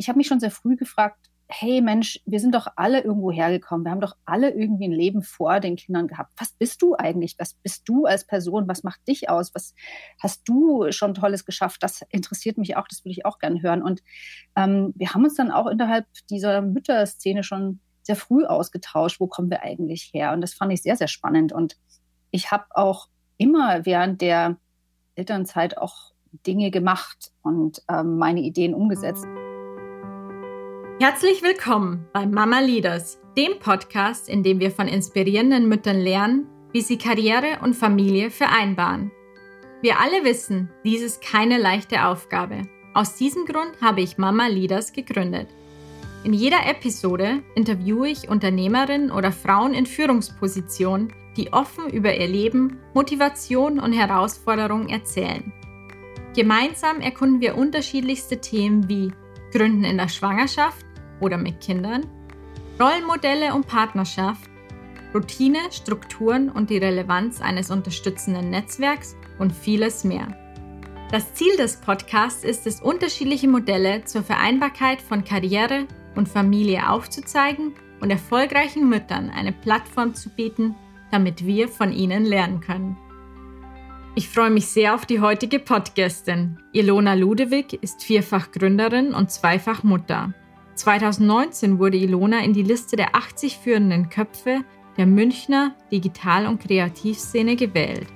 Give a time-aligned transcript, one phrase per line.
[0.00, 3.84] ich habe mich schon sehr früh gefragt, hey Mensch, wir sind doch alle irgendwo hergekommen.
[3.84, 6.30] Wir haben doch alle irgendwie ein Leben vor den Kindern gehabt.
[6.38, 7.34] Was bist du eigentlich?
[7.38, 8.66] Was bist du als Person?
[8.66, 9.54] Was macht dich aus?
[9.54, 9.74] Was
[10.18, 11.82] hast du schon Tolles geschafft?
[11.82, 12.88] Das interessiert mich auch.
[12.88, 13.82] Das würde ich auch gerne hören.
[13.82, 14.00] Und
[14.56, 19.20] ähm, wir haben uns dann auch innerhalb dieser Mütterszene schon sehr früh ausgetauscht.
[19.20, 20.32] Wo kommen wir eigentlich her?
[20.32, 21.52] Und das fand ich sehr, sehr spannend.
[21.52, 21.76] Und
[22.30, 24.56] ich habe auch immer während der
[25.14, 26.12] Elternzeit auch
[26.46, 29.26] Dinge gemacht und ähm, meine Ideen umgesetzt.
[31.02, 36.82] Herzlich willkommen bei Mama Leaders, dem Podcast, in dem wir von inspirierenden Müttern lernen, wie
[36.82, 39.10] sie Karriere und Familie vereinbaren.
[39.80, 42.64] Wir alle wissen, dies ist keine leichte Aufgabe.
[42.92, 45.48] Aus diesem Grund habe ich Mama Leaders gegründet.
[46.22, 52.78] In jeder Episode interviewe ich Unternehmerinnen oder Frauen in Führungspositionen, die offen über ihr Leben,
[52.92, 55.50] Motivation und Herausforderungen erzählen.
[56.36, 59.10] Gemeinsam erkunden wir unterschiedlichste Themen wie
[59.50, 60.84] Gründen in der Schwangerschaft,
[61.20, 62.06] oder mit Kindern,
[62.80, 64.50] Rollenmodelle und Partnerschaft,
[65.14, 70.28] Routine, Strukturen und die Relevanz eines unterstützenden Netzwerks und vieles mehr.
[71.10, 77.74] Das Ziel des Podcasts ist es, unterschiedliche Modelle zur Vereinbarkeit von Karriere und Familie aufzuzeigen
[78.00, 80.76] und erfolgreichen Müttern eine Plattform zu bieten,
[81.10, 82.96] damit wir von ihnen lernen können.
[84.14, 86.58] Ich freue mich sehr auf die heutige Podcastin.
[86.72, 90.34] Ilona Ludewig ist vierfach Gründerin und zweifach Mutter.
[90.74, 94.64] 2019 wurde Ilona in die Liste der 80 führenden Köpfe
[94.96, 98.06] der Münchner Digital- und Kreativszene gewählt.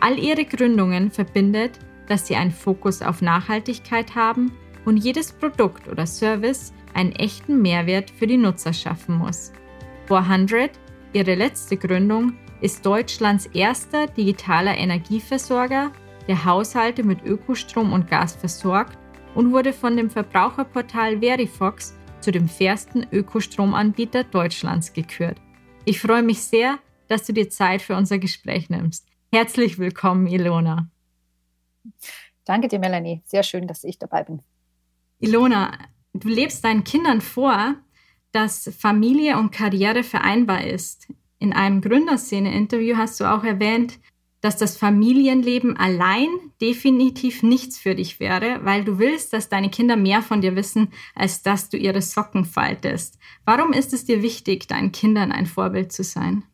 [0.00, 4.52] All ihre Gründungen verbindet, dass sie einen Fokus auf Nachhaltigkeit haben
[4.84, 9.52] und jedes Produkt oder Service einen echten Mehrwert für die Nutzer schaffen muss.
[10.06, 10.70] 400,
[11.12, 15.92] ihre letzte Gründung, ist Deutschlands erster digitaler Energieversorger,
[16.26, 18.98] der Haushalte mit Ökostrom und Gas versorgt
[19.34, 25.40] und wurde von dem Verbraucherportal Verifox zu dem fairsten Ökostromanbieter Deutschlands gekürt.
[25.84, 29.06] Ich freue mich sehr, dass du dir Zeit für unser Gespräch nimmst.
[29.32, 30.90] Herzlich willkommen, Ilona.
[32.44, 33.22] Danke dir, Melanie.
[33.24, 34.42] Sehr schön, dass ich dabei bin.
[35.18, 35.76] Ilona,
[36.14, 37.74] du lebst deinen Kindern vor,
[38.32, 41.12] dass Familie und Karriere vereinbar ist.
[41.38, 43.98] In einem Gründerszene-Interview hast du auch erwähnt,
[44.40, 46.28] dass das Familienleben allein
[46.60, 50.92] definitiv nichts für dich wäre, weil du willst, dass deine Kinder mehr von dir wissen,
[51.14, 53.18] als dass du ihre Socken faltest.
[53.44, 56.44] Warum ist es dir wichtig, deinen Kindern ein Vorbild zu sein?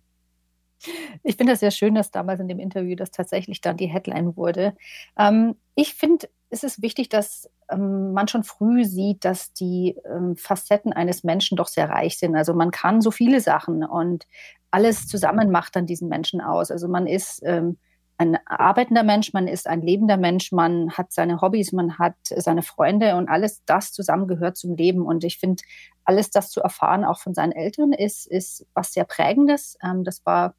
[1.23, 4.37] Ich finde das sehr schön, dass damals in dem Interview das tatsächlich dann die Headline
[4.37, 4.77] wurde.
[5.19, 10.37] Ähm, ich finde, es ist wichtig, dass ähm, man schon früh sieht, dass die ähm,
[10.37, 12.37] Facetten eines Menschen doch sehr reich sind.
[12.37, 14.27] Also man kann so viele Sachen und
[14.71, 16.71] alles zusammen macht dann diesen Menschen aus.
[16.71, 17.79] Also man ist ähm,
[18.19, 22.63] ein arbeitender Mensch, man ist ein lebender Mensch, man hat seine Hobbys, man hat seine
[22.63, 25.03] Freunde und alles das zusammen gehört zum Leben.
[25.05, 25.65] Und ich finde,
[26.05, 29.77] alles das zu erfahren, auch von seinen Eltern, ist, ist was sehr Prägendes.
[29.83, 30.55] Ähm, das war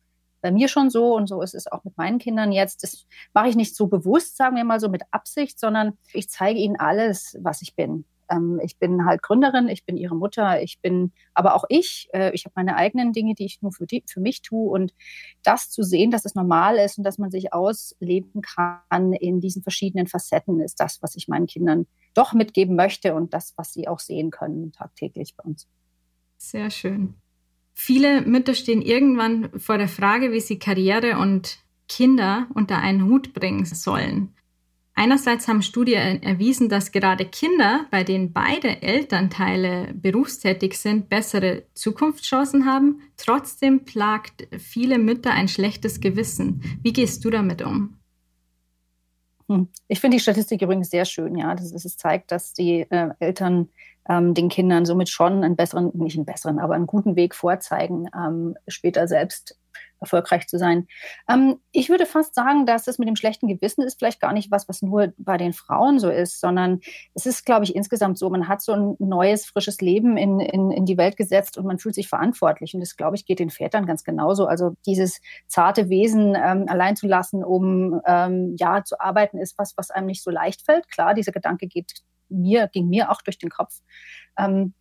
[0.46, 2.84] bei mir schon so und so ist es auch mit meinen Kindern jetzt.
[2.84, 6.60] Das mache ich nicht so bewusst, sagen wir mal so mit Absicht, sondern ich zeige
[6.60, 8.06] ihnen alles, was ich bin.
[8.30, 12.10] Ähm, ich bin halt Gründerin, ich bin ihre Mutter, ich bin aber auch ich.
[12.14, 14.70] Äh, ich habe meine eigenen Dinge, die ich nur für, die, für mich tue.
[14.70, 14.94] Und
[15.42, 19.64] das zu sehen, dass es normal ist und dass man sich ausleben kann in diesen
[19.64, 23.88] verschiedenen Facetten, ist das, was ich meinen Kindern doch mitgeben möchte und das, was sie
[23.88, 25.68] auch sehen können tagtäglich bei uns.
[26.38, 27.16] Sehr schön.
[27.78, 33.34] Viele Mütter stehen irgendwann vor der Frage, wie sie Karriere und Kinder unter einen Hut
[33.34, 34.34] bringen sollen.
[34.98, 42.66] Einerseits haben Studien erwiesen, dass gerade Kinder, bei denen beide Elternteile berufstätig sind, bessere Zukunftschancen
[42.66, 43.02] haben.
[43.18, 46.62] Trotzdem plagt viele Mütter ein schlechtes Gewissen.
[46.82, 47.98] Wie gehst du damit um?
[49.50, 49.68] Hm.
[49.90, 51.54] Ich finde die Statistik übrigens sehr schön, ja.
[51.54, 53.68] Das, es zeigt, dass die äh, Eltern
[54.08, 58.56] den Kindern somit schon einen besseren, nicht einen besseren, aber einen guten Weg vorzeigen, ähm,
[58.68, 59.58] später selbst
[60.00, 60.88] erfolgreich zu sein.
[61.30, 64.52] Ähm, ich würde fast sagen, dass es mit dem schlechten Gewissen ist vielleicht gar nicht
[64.52, 66.82] was, was nur bei den Frauen so ist, sondern
[67.14, 70.72] es ist, glaube ich, insgesamt so, man hat so ein neues, frisches Leben in, in,
[70.72, 72.74] in die Welt gesetzt und man fühlt sich verantwortlich.
[72.74, 74.46] Und das, glaube ich, geht den Vätern ganz genauso.
[74.46, 79.74] Also dieses zarte Wesen ähm, allein zu lassen, um ähm, ja zu arbeiten, ist was,
[79.78, 80.90] was einem nicht so leicht fällt.
[80.90, 83.82] Klar, dieser Gedanke geht mir, ging mir auch durch den Kopf.
[84.38, 84.74] Ähm,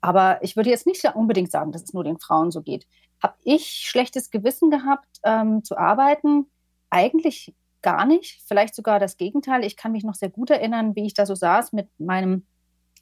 [0.00, 2.86] aber ich würde jetzt nicht unbedingt sagen, dass es nur den Frauen so geht.
[3.22, 6.46] Habe ich schlechtes Gewissen gehabt, ähm, zu arbeiten?
[6.90, 8.42] Eigentlich gar nicht.
[8.46, 9.64] Vielleicht sogar das Gegenteil.
[9.64, 12.46] Ich kann mich noch sehr gut erinnern, wie ich da so saß mit meinem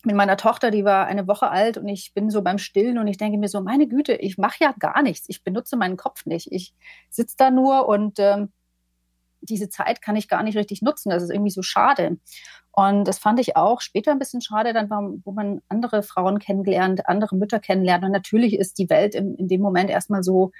[0.04, 3.06] mit meiner Tochter, die war eine Woche alt und ich bin so beim Stillen und
[3.06, 5.26] ich denke mir so, meine Güte, ich mache ja gar nichts.
[5.28, 6.50] Ich benutze meinen Kopf nicht.
[6.52, 6.74] Ich
[7.10, 8.50] sitze da nur und ähm,
[9.42, 11.10] diese Zeit kann ich gar nicht richtig nutzen.
[11.10, 12.18] Das ist irgendwie so schade.
[12.72, 14.90] Und das fand ich auch später ein bisschen schade, dann
[15.24, 18.04] wo man andere Frauen kennengelernt, andere Mütter kennenlernt.
[18.04, 20.52] Und natürlich ist die Welt in, in dem Moment erstmal so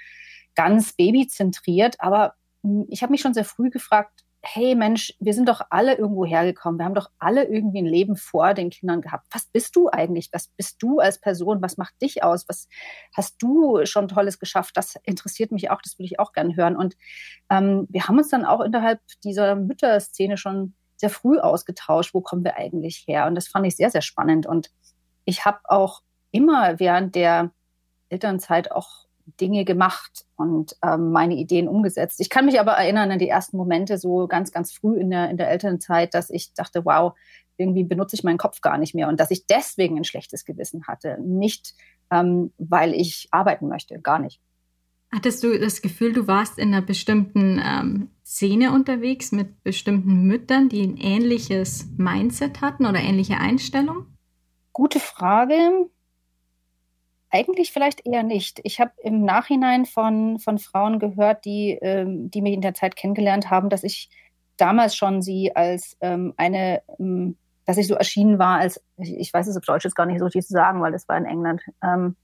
[0.54, 1.96] ganz babyzentriert.
[2.00, 5.96] Aber hm, ich habe mich schon sehr früh gefragt, hey Mensch, wir sind doch alle
[5.96, 6.78] irgendwo hergekommen.
[6.78, 9.26] Wir haben doch alle irgendwie ein Leben vor den Kindern gehabt.
[9.32, 10.30] Was bist du eigentlich?
[10.32, 11.60] Was bist du als Person?
[11.60, 12.48] Was macht dich aus?
[12.48, 12.68] Was
[13.14, 14.76] hast du schon Tolles geschafft?
[14.76, 15.82] Das interessiert mich auch.
[15.82, 16.76] Das würde ich auch gerne hören.
[16.76, 16.96] Und
[17.50, 22.14] ähm, wir haben uns dann auch innerhalb dieser Mütterszene schon sehr früh ausgetauscht.
[22.14, 23.26] Wo kommen wir eigentlich her?
[23.26, 24.46] Und das fand ich sehr, sehr spannend.
[24.46, 24.70] Und
[25.26, 26.00] ich habe auch
[26.30, 27.50] immer während der
[28.08, 29.06] Elternzeit auch
[29.40, 32.20] Dinge gemacht und ähm, meine Ideen umgesetzt.
[32.20, 35.30] Ich kann mich aber erinnern an die ersten Momente so ganz, ganz früh in der,
[35.30, 37.12] in der Elternzeit, dass ich dachte, wow,
[37.56, 40.86] irgendwie benutze ich meinen Kopf gar nicht mehr und dass ich deswegen ein schlechtes Gewissen
[40.86, 41.18] hatte.
[41.20, 41.74] Nicht,
[42.10, 44.40] ähm, weil ich arbeiten möchte, gar nicht.
[45.12, 50.68] Hattest du das Gefühl, du warst in einer bestimmten ähm, Szene unterwegs mit bestimmten Müttern,
[50.68, 54.06] die ein ähnliches Mindset hatten oder ähnliche Einstellung?
[54.72, 55.90] Gute Frage.
[57.30, 58.60] Eigentlich vielleicht eher nicht.
[58.64, 62.96] Ich habe im Nachhinein von, von Frauen gehört, die, ähm, die mich in der Zeit
[62.96, 64.10] kennengelernt haben, dass ich
[64.56, 67.36] damals schon sie als ähm, eine, ähm,
[67.66, 70.18] dass ich so erschienen war, als, ich, ich weiß es auf Deutsch jetzt gar nicht
[70.18, 71.62] so richtig zu sagen, weil das war in England.
[71.82, 72.16] Ähm,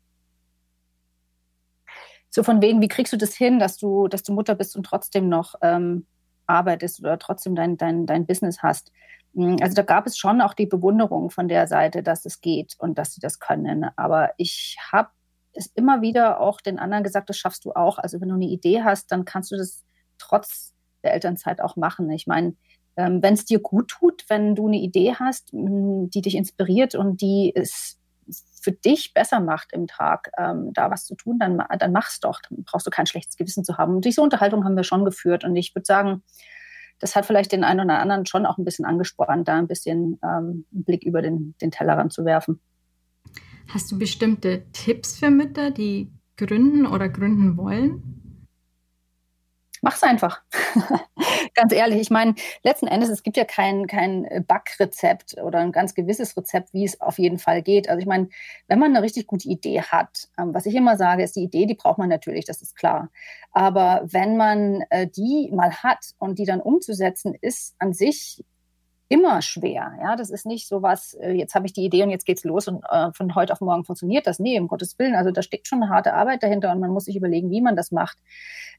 [2.31, 4.85] so von wegen, wie kriegst du das hin, dass du, dass du Mutter bist und
[4.85, 6.07] trotzdem noch ähm,
[6.47, 8.93] arbeitest oder trotzdem dein, dein, dein Business hast.
[9.37, 12.75] Hm, also da gab es schon auch die Bewunderung von der Seite, dass es geht
[12.79, 13.87] und dass sie das können.
[13.97, 15.11] Aber ich habe
[15.53, 17.99] es immer wieder auch den anderen gesagt, das schaffst du auch.
[17.99, 19.85] Also wenn du eine Idee hast, dann kannst du das
[20.19, 20.75] trotz
[21.05, 22.11] der Elternzeit auch machen.
[22.11, 22.57] Ich meine,
[22.97, 26.95] ähm, wenn es dir gut tut, wenn du eine Idee hast, hm, die dich inspiriert
[26.95, 28.01] und die es
[28.61, 32.41] für dich besser macht im Tag, ähm, da was zu tun, dann, dann mach's doch.
[32.49, 33.97] Dann brauchst du kein schlechtes Gewissen zu haben.
[33.97, 35.45] Und diese Unterhaltung haben wir schon geführt.
[35.45, 36.25] Und ich würde sagen,
[36.99, 40.19] das hat vielleicht den einen oder anderen schon auch ein bisschen angespornt, da ein bisschen
[40.23, 42.61] ähm, einen Blick über den, den Tellerrand zu werfen.
[43.69, 48.26] Hast du bestimmte Tipps für Mütter, die gründen oder gründen wollen?
[49.87, 50.43] Mach's einfach.
[51.55, 52.35] ganz ehrlich, ich meine,
[52.65, 57.01] letzten Endes, es gibt ja kein, kein Backrezept oder ein ganz gewisses Rezept, wie es
[57.01, 57.89] auf jeden Fall geht.
[57.89, 58.29] Also ich meine,
[58.67, 61.67] wenn man eine richtig gute Idee hat, ähm, was ich immer sage, ist die Idee,
[61.67, 63.11] die braucht man natürlich, das ist klar.
[63.53, 68.45] Aber wenn man äh, die mal hat und die dann umzusetzen, ist an sich
[69.09, 69.93] immer schwer.
[70.03, 72.45] Ja, das ist nicht so was, äh, jetzt habe ich die Idee und jetzt geht's
[72.45, 74.39] los und äh, von heute auf morgen funktioniert das.
[74.39, 75.15] Nee, um Gottes Willen.
[75.15, 77.77] Also da steckt schon eine harte Arbeit dahinter und man muss sich überlegen, wie man
[77.77, 78.19] das macht.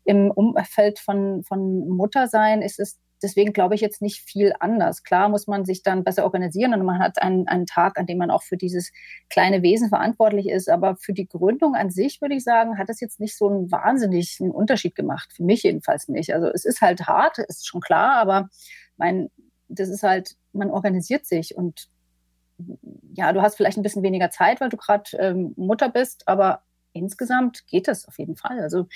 [0.03, 5.03] Im Umfeld von, von Muttersein ist es deswegen glaube ich jetzt nicht viel anders.
[5.03, 8.17] Klar muss man sich dann besser organisieren und man hat einen, einen Tag, an dem
[8.17, 8.91] man auch für dieses
[9.29, 10.69] kleine Wesen verantwortlich ist.
[10.69, 13.71] Aber für die Gründung an sich würde ich sagen, hat es jetzt nicht so einen
[13.71, 15.31] wahnsinnigen Unterschied gemacht.
[15.33, 16.33] Für mich jedenfalls nicht.
[16.33, 18.49] Also es ist halt hart, ist schon klar, aber
[18.97, 19.29] mein,
[19.69, 21.89] das ist halt, man organisiert sich und
[23.13, 26.63] ja, du hast vielleicht ein bisschen weniger Zeit, weil du gerade ähm, Mutter bist, aber
[26.93, 28.59] insgesamt geht das auf jeden Fall.
[28.59, 28.87] Also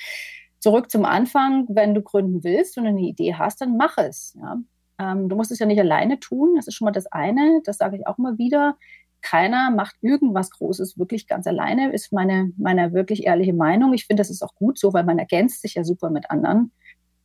[0.59, 4.37] zurück zum Anfang, wenn du gründen willst und eine Idee hast, dann mach es.
[4.39, 4.57] Ja.
[4.99, 7.77] Ähm, du musst es ja nicht alleine tun, das ist schon mal das eine, das
[7.77, 8.77] sage ich auch immer wieder.
[9.21, 13.93] Keiner macht irgendwas Großes wirklich ganz alleine, ist meine, meine wirklich ehrliche Meinung.
[13.93, 16.71] Ich finde, das ist auch gut so, weil man ergänzt sich ja super mit anderen.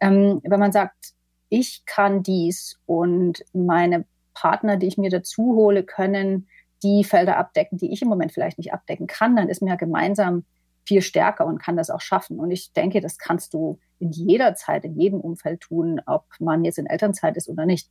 [0.00, 1.14] Ähm, wenn man sagt,
[1.48, 4.04] ich kann dies und meine
[4.34, 6.48] Partner, die ich mir dazu hole, können
[6.82, 9.76] die Felder abdecken, die ich im Moment vielleicht nicht abdecken kann, dann ist man ja
[9.76, 10.44] gemeinsam
[10.86, 12.38] viel stärker und kann das auch schaffen.
[12.38, 16.64] Und ich denke, das kannst du in jeder Zeit, in jedem Umfeld tun, ob man
[16.64, 17.88] jetzt in Elternzeit ist oder nicht.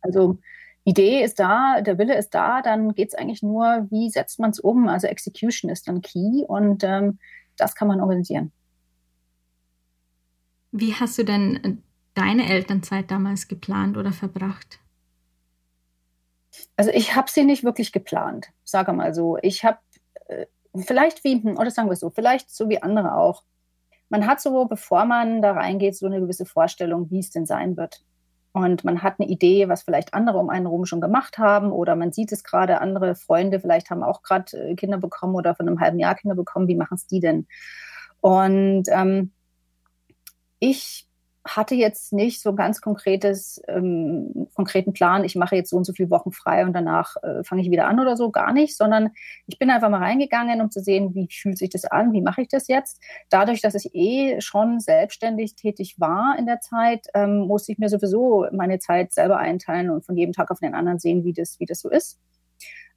[0.00, 0.38] Also
[0.84, 4.50] Idee ist da, der Wille ist da, dann geht es eigentlich nur, wie setzt man
[4.50, 4.88] es um?
[4.88, 7.18] Also Execution ist dann Key und ähm,
[7.56, 8.52] das kann man organisieren.
[10.72, 11.82] Wie hast du denn
[12.16, 14.80] deine Elternzeit damals geplant oder verbracht?
[16.76, 19.38] Also ich habe sie nicht wirklich geplant, sage mal so.
[19.42, 19.78] Ich habe
[20.26, 23.42] äh, vielleicht wie, hm, oder sagen wir so, vielleicht so wie andere auch.
[24.08, 27.76] Man hat so, bevor man da reingeht, so eine gewisse Vorstellung, wie es denn sein
[27.76, 28.02] wird.
[28.52, 31.94] Und man hat eine Idee, was vielleicht andere um einen herum schon gemacht haben, oder
[31.96, 35.68] man sieht es gerade, andere Freunde vielleicht haben auch gerade äh, Kinder bekommen oder von
[35.68, 36.68] einem halben Jahr Kinder bekommen.
[36.68, 37.46] Wie machen es die denn?
[38.20, 39.32] Und ähm,
[40.58, 41.05] ich
[41.46, 45.84] hatte jetzt nicht so ein ganz konkretes, ähm, konkreten Plan, ich mache jetzt so und
[45.84, 48.76] so viele Wochen frei und danach äh, fange ich wieder an oder so, gar nicht,
[48.76, 49.10] sondern
[49.46, 52.42] ich bin einfach mal reingegangen, um zu sehen, wie fühlt sich das an, wie mache
[52.42, 53.00] ich das jetzt.
[53.30, 57.88] Dadurch, dass ich eh schon selbstständig tätig war in der Zeit, ähm, musste ich mir
[57.88, 61.60] sowieso meine Zeit selber einteilen und von jedem Tag auf den anderen sehen, wie das,
[61.60, 62.18] wie das so ist.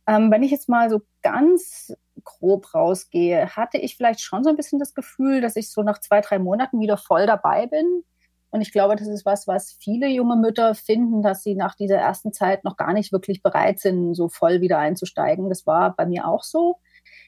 [0.08, 4.56] Ähm, wenn ich jetzt mal so ganz grob rausgehe, hatte ich vielleicht schon so ein
[4.56, 8.04] bisschen das Gefühl, dass ich so nach zwei, drei Monaten wieder voll dabei bin
[8.52, 11.98] Und ich glaube, das ist was, was viele junge Mütter finden, dass sie nach dieser
[11.98, 15.50] ersten Zeit noch gar nicht wirklich bereit sind, so voll wieder einzusteigen.
[15.50, 16.78] Das war bei mir auch so.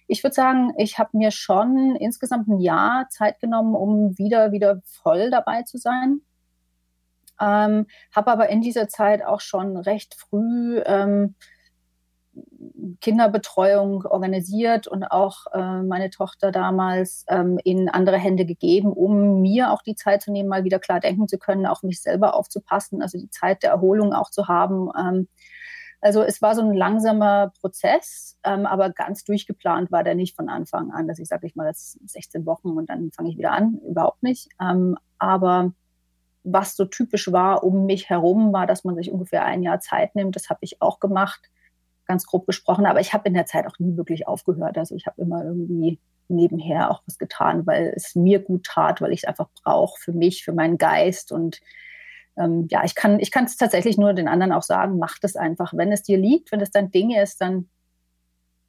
[0.08, 4.82] Ich würde sagen, ich habe mir schon insgesamt ein Jahr Zeit genommen, um wieder, wieder
[4.84, 6.22] voll dabei zu sein.
[7.40, 11.36] Ähm, habe aber in dieser Zeit auch schon recht früh ähm,
[13.02, 19.72] Kinderbetreuung organisiert und auch äh, meine Tochter damals ähm, in andere Hände gegeben, um mir
[19.72, 23.02] auch die Zeit zu nehmen, mal wieder klar denken zu können, auch mich selber aufzupassen,
[23.02, 24.90] also die Zeit der Erholung auch zu haben.
[24.98, 25.28] Ähm,
[26.00, 30.50] also es war so ein langsamer Prozess, ähm, aber ganz durchgeplant war der nicht von
[30.50, 33.52] Anfang an, dass ich sage, ich mal jetzt 16 Wochen und dann fange ich wieder
[33.52, 34.50] an, überhaupt nicht.
[34.60, 35.74] Ähm, aber
[36.44, 40.16] was so typisch war um mich herum, war, dass man sich ungefähr ein Jahr Zeit
[40.16, 40.36] nimmt.
[40.36, 41.51] Das habe ich auch gemacht
[42.12, 42.86] ganz grob gesprochen.
[42.86, 44.78] Aber ich habe in der Zeit auch nie wirklich aufgehört.
[44.78, 49.14] Also ich habe immer irgendwie nebenher auch was getan, weil es mir gut tat, weil
[49.14, 51.32] ich es einfach brauche für mich, für meinen Geist.
[51.32, 51.62] Und
[52.38, 55.36] ähm, ja, ich kann ich kann es tatsächlich nur den anderen auch sagen, mach das
[55.36, 55.74] einfach.
[55.74, 57.70] Wenn es dir liegt, wenn es dein Ding ist, dann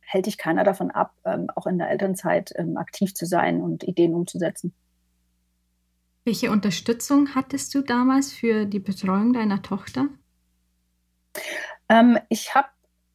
[0.01, 3.83] hält dich keiner davon ab, ähm, auch in der Elternzeit ähm, aktiv zu sein und
[3.83, 4.73] Ideen umzusetzen.
[6.25, 10.07] Welche Unterstützung hattest du damals für die Betreuung deiner Tochter?
[11.89, 12.69] Ähm, ich habe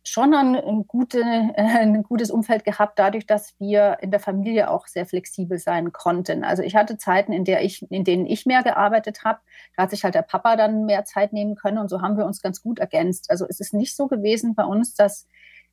[0.08, 1.24] schon ein, ein, gute,
[1.56, 6.44] ein, gutes Umfeld gehabt, dadurch, dass wir in der Familie auch sehr flexibel sein konnten.
[6.44, 9.40] Also ich hatte Zeiten, in, der ich, in denen ich mehr gearbeitet habe.
[9.76, 12.26] Da hat sich halt der Papa dann mehr Zeit nehmen können und so haben wir
[12.26, 13.30] uns ganz gut ergänzt.
[13.30, 15.28] Also es ist nicht so gewesen bei uns, dass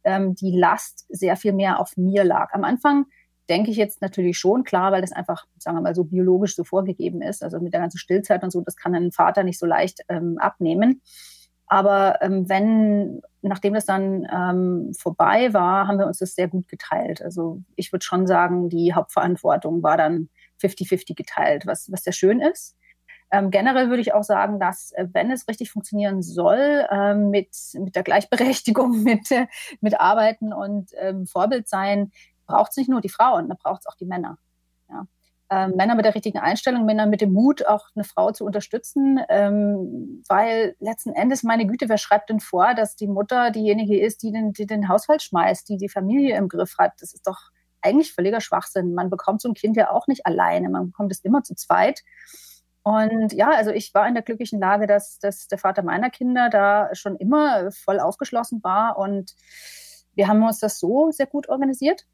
[0.04, 2.52] ähm, die Last sehr viel mehr auf mir lag.
[2.52, 3.06] Am Anfang
[3.48, 6.64] denke ich jetzt natürlich schon, klar, weil das einfach, sagen wir mal, so biologisch so
[6.64, 7.42] vorgegeben ist.
[7.42, 10.38] Also mit der ganzen Stillzeit und so, das kann ein Vater nicht so leicht ähm,
[10.38, 11.02] abnehmen.
[11.66, 16.68] Aber ähm, wenn, nachdem das dann ähm, vorbei war, haben wir uns das sehr gut
[16.68, 17.22] geteilt.
[17.22, 20.28] Also ich würde schon sagen, die Hauptverantwortung war dann
[20.62, 22.76] 50-50 geteilt, was, was sehr schön ist.
[23.30, 27.56] Ähm, generell würde ich auch sagen, dass äh, wenn es richtig funktionieren soll, ähm, mit,
[27.74, 29.46] mit der Gleichberechtigung, mit, äh,
[29.80, 32.12] mit Arbeiten und ähm, Vorbild sein,
[32.46, 34.38] braucht es nicht nur die Frauen, da braucht es auch die Männer.
[34.90, 35.06] Ja
[35.54, 39.20] ähm, Männer mit der richtigen Einstellung, Männer mit dem Mut, auch eine Frau zu unterstützen,
[39.28, 44.22] ähm, weil letzten Endes, meine Güte, wer schreibt denn vor, dass die Mutter diejenige ist,
[44.22, 46.92] die den, die den Haushalt schmeißt, die die Familie im Griff hat?
[47.00, 47.38] Das ist doch
[47.82, 48.94] eigentlich völliger Schwachsinn.
[48.94, 52.02] Man bekommt so ein Kind ja auch nicht alleine, man bekommt es immer zu zweit.
[52.82, 56.50] Und ja, also ich war in der glücklichen Lage, dass, dass der Vater meiner Kinder
[56.50, 59.34] da schon immer voll aufgeschlossen war und
[60.14, 62.06] wir haben uns das so sehr gut organisiert.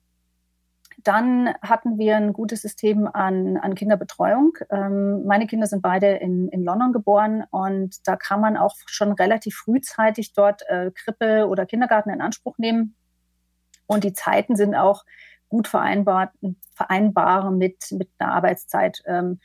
[1.03, 4.53] Dann hatten wir ein gutes System an, an Kinderbetreuung.
[4.71, 9.13] Ähm, meine Kinder sind beide in, in London geboren und da kann man auch schon
[9.13, 12.97] relativ frühzeitig dort äh, Krippe oder Kindergarten in Anspruch nehmen.
[13.87, 15.05] Und die Zeiten sind auch
[15.49, 16.33] gut vereinbar,
[16.75, 19.03] vereinbar mit, mit einer Arbeitszeit.
[19.07, 19.41] Ähm,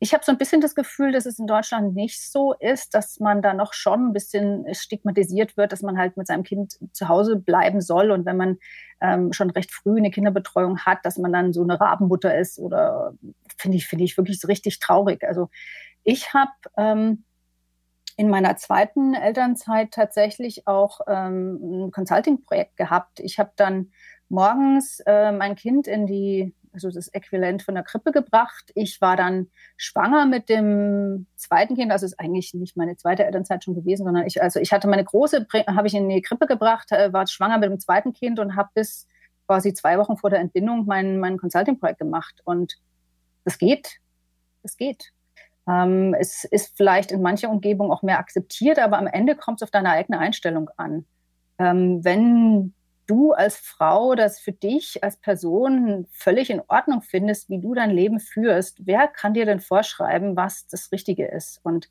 [0.00, 3.20] ich habe so ein bisschen das Gefühl, dass es in Deutschland nicht so ist, dass
[3.20, 7.08] man da noch schon ein bisschen stigmatisiert wird, dass man halt mit seinem Kind zu
[7.08, 8.58] Hause bleiben soll und wenn man
[9.00, 13.14] ähm, schon recht früh eine Kinderbetreuung hat, dass man dann so eine Rabenmutter ist oder
[13.56, 15.22] finde ich finde ich wirklich so richtig traurig.
[15.24, 15.48] Also
[16.02, 17.24] ich habe ähm,
[18.16, 23.20] in meiner zweiten Elternzeit tatsächlich auch ähm, ein Consulting-Projekt gehabt.
[23.20, 23.90] Ich habe dann
[24.28, 28.70] morgens äh, mein Kind in die also das Äquivalent von der Krippe gebracht.
[28.74, 33.64] Ich war dann schwanger mit dem zweiten Kind, also ist eigentlich nicht meine zweite Elternzeit
[33.64, 36.92] schon gewesen, sondern ich, also ich hatte meine große, habe ich in die Krippe gebracht,
[36.92, 39.08] äh, war schwanger mit dem zweiten Kind und habe bis
[39.46, 42.40] quasi zwei Wochen vor der Entbindung mein, mein Consulting-Projekt gemacht.
[42.44, 42.74] Und
[43.44, 44.00] das geht.
[44.62, 45.12] Es geht.
[45.68, 49.62] Ähm, es ist vielleicht in mancher Umgebung auch mehr akzeptiert, aber am Ende kommt es
[49.62, 51.06] auf deine eigene Einstellung an.
[51.58, 52.74] Ähm, wenn
[53.06, 57.90] du als Frau das für dich als Person völlig in Ordnung findest, wie du dein
[57.90, 61.60] Leben führst, wer kann dir denn vorschreiben, was das Richtige ist?
[61.62, 61.90] Und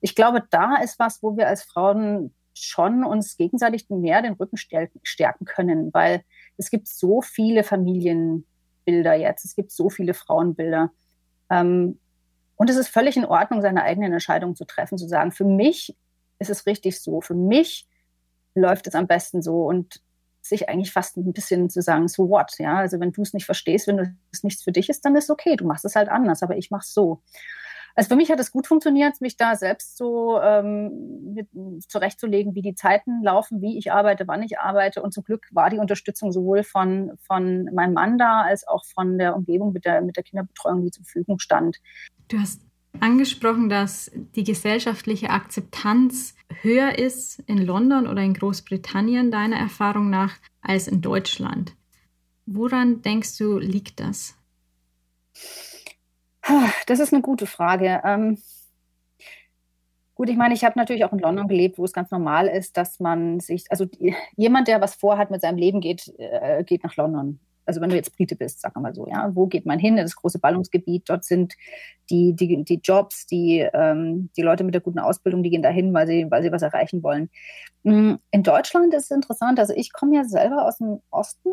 [0.00, 4.56] ich glaube, da ist was, wo wir als Frauen schon uns gegenseitig mehr den Rücken
[4.56, 6.22] stärken können, weil
[6.58, 10.90] es gibt so viele Familienbilder jetzt, es gibt so viele Frauenbilder.
[11.50, 11.98] Ähm,
[12.56, 15.96] und es ist völlig in Ordnung, seine eigenen Entscheidungen zu treffen, zu sagen, für mich
[16.38, 17.88] ist es richtig so, für mich
[18.54, 19.64] läuft es am besten so.
[19.64, 20.02] Und
[20.52, 23.46] sich eigentlich fast ein bisschen zu sagen, so what, ja, also wenn du es nicht
[23.46, 26.42] verstehst, wenn es nichts für dich ist, dann ist okay, du machst es halt anders,
[26.42, 27.22] aber ich mache es so.
[27.94, 31.48] Also für mich hat es gut funktioniert, mich da selbst so ähm, mit,
[31.88, 35.02] zurechtzulegen, wie die Zeiten laufen, wie ich arbeite, wann ich arbeite.
[35.02, 39.18] Und zum Glück war die Unterstützung sowohl von, von meinem Mann da, als auch von
[39.18, 41.78] der Umgebung mit der, mit der Kinderbetreuung, die zur Verfügung stand.
[42.28, 42.62] Du hast
[43.02, 50.34] angesprochen, dass die gesellschaftliche Akzeptanz höher ist in London oder in Großbritannien deiner Erfahrung nach
[50.60, 51.74] als in Deutschland.
[52.46, 54.36] Woran denkst du, liegt das?
[56.86, 58.00] Das ist eine gute Frage.
[58.04, 58.38] Ähm,
[60.14, 62.76] Gut, ich meine, ich habe natürlich auch in London gelebt, wo es ganz normal ist,
[62.76, 63.86] dass man sich, also
[64.36, 67.40] jemand, der was vorhat mit seinem Leben, geht, äh, geht nach London.
[67.64, 69.96] Also wenn du jetzt Brite bist, sagen wir mal so, ja, wo geht man hin?
[69.96, 71.08] In das große Ballungsgebiet.
[71.08, 71.54] Dort sind
[72.10, 75.94] die, die, die Jobs, die, ähm, die Leute mit der guten Ausbildung, die gehen dahin,
[75.94, 77.30] weil sie, weil sie was erreichen wollen.
[77.84, 79.58] Mm, in Deutschland ist es interessant.
[79.58, 81.50] Also ich komme ja selber aus dem Osten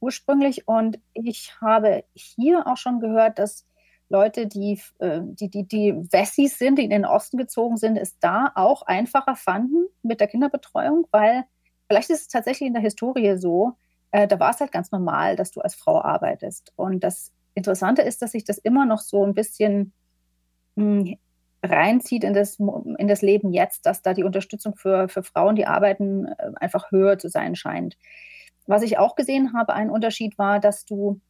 [0.00, 3.66] ursprünglich und ich habe hier auch schon gehört, dass
[4.08, 8.18] Leute, die, äh, die, die, die Wessis sind, die in den Osten gezogen sind, es
[8.18, 11.44] da auch einfacher fanden mit der Kinderbetreuung, weil
[11.88, 13.74] vielleicht ist es tatsächlich in der Historie so,
[14.10, 16.72] äh, da war es halt ganz normal, dass du als Frau arbeitest.
[16.76, 19.92] Und das Interessante ist, dass sich das immer noch so ein bisschen
[20.76, 21.18] mh, hm,
[21.62, 25.66] reinzieht in das, in das Leben jetzt, dass da die Unterstützung für, für Frauen, die
[25.66, 27.98] arbeiten, äh, einfach höher zu sein scheint.
[28.66, 31.20] Was ich auch gesehen habe, ein Unterschied war, dass du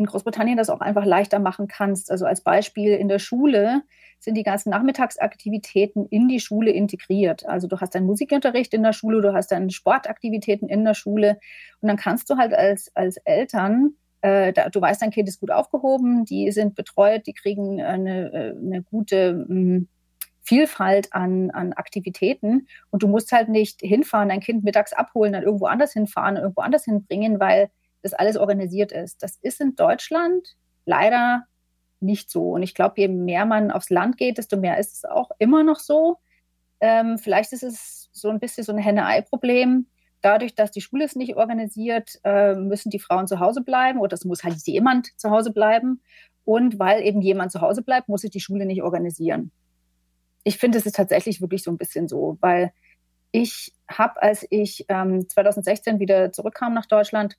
[0.00, 2.10] in Großbritannien das auch einfach leichter machen kannst.
[2.10, 3.82] Also als Beispiel in der Schule
[4.18, 7.46] sind die ganzen Nachmittagsaktivitäten in die Schule integriert.
[7.46, 11.38] Also du hast deinen Musikunterricht in der Schule, du hast deine Sportaktivitäten in der Schule
[11.82, 13.90] und dann kannst du halt als, als Eltern
[14.22, 18.32] äh, da, du weißt, dein Kind ist gut aufgehoben, die sind betreut, die kriegen eine,
[18.32, 19.88] äh, eine gute mh, hm,
[20.42, 25.42] Vielfalt an, an Aktivitäten und du musst halt nicht hinfahren, dein Kind mittags abholen, dann
[25.42, 27.70] irgendwo anders hinfahren, irgendwo anders hinbringen, weil
[28.02, 29.22] das alles organisiert ist.
[29.22, 31.44] Das ist in Deutschland leider
[32.00, 32.52] nicht so.
[32.52, 35.62] Und ich glaube, je mehr man aufs Land geht, desto mehr ist es auch immer
[35.62, 36.18] noch so.
[36.80, 39.86] Ähm, vielleicht ist es so ein bisschen so ein Henne-Ei-Problem.
[40.22, 44.14] Dadurch, dass die Schule es nicht organisiert, äh, müssen die Frauen zu Hause bleiben oder
[44.14, 46.02] es muss halt jemand zu Hause bleiben.
[46.44, 49.50] Und weil eben jemand zu Hause bleibt, muss sich die Schule nicht organisieren.
[50.42, 52.72] Ich finde, es ist tatsächlich wirklich so ein bisschen so, weil
[53.30, 57.36] ich habe, als ich ähm, 2016 wieder zurückkam nach Deutschland,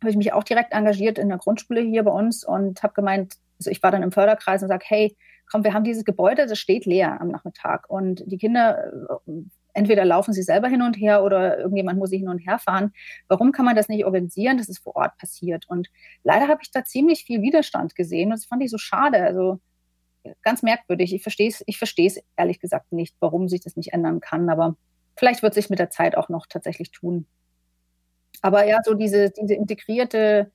[0.00, 3.34] habe ich mich auch direkt engagiert in der Grundschule hier bei uns und habe gemeint,
[3.58, 5.16] also ich war dann im Förderkreis und sage, hey,
[5.50, 8.92] komm, wir haben dieses Gebäude, das steht leer am Nachmittag und die Kinder
[9.26, 9.32] äh,
[9.74, 12.92] entweder laufen sie selber hin und her oder irgendjemand muss sie hin und her fahren.
[13.28, 15.68] Warum kann man das nicht organisieren, dass es vor Ort passiert?
[15.68, 15.88] Und
[16.24, 19.22] leider habe ich da ziemlich viel Widerstand gesehen und das fand ich so schade.
[19.22, 19.60] Also
[20.42, 21.14] ganz merkwürdig.
[21.14, 24.76] Ich verstehe es, ich ehrlich gesagt nicht, warum sich das nicht ändern kann, aber
[25.16, 27.26] vielleicht wird sich mit der Zeit auch noch tatsächlich tun.
[28.42, 30.50] Aber ja, so diese, diese integrierte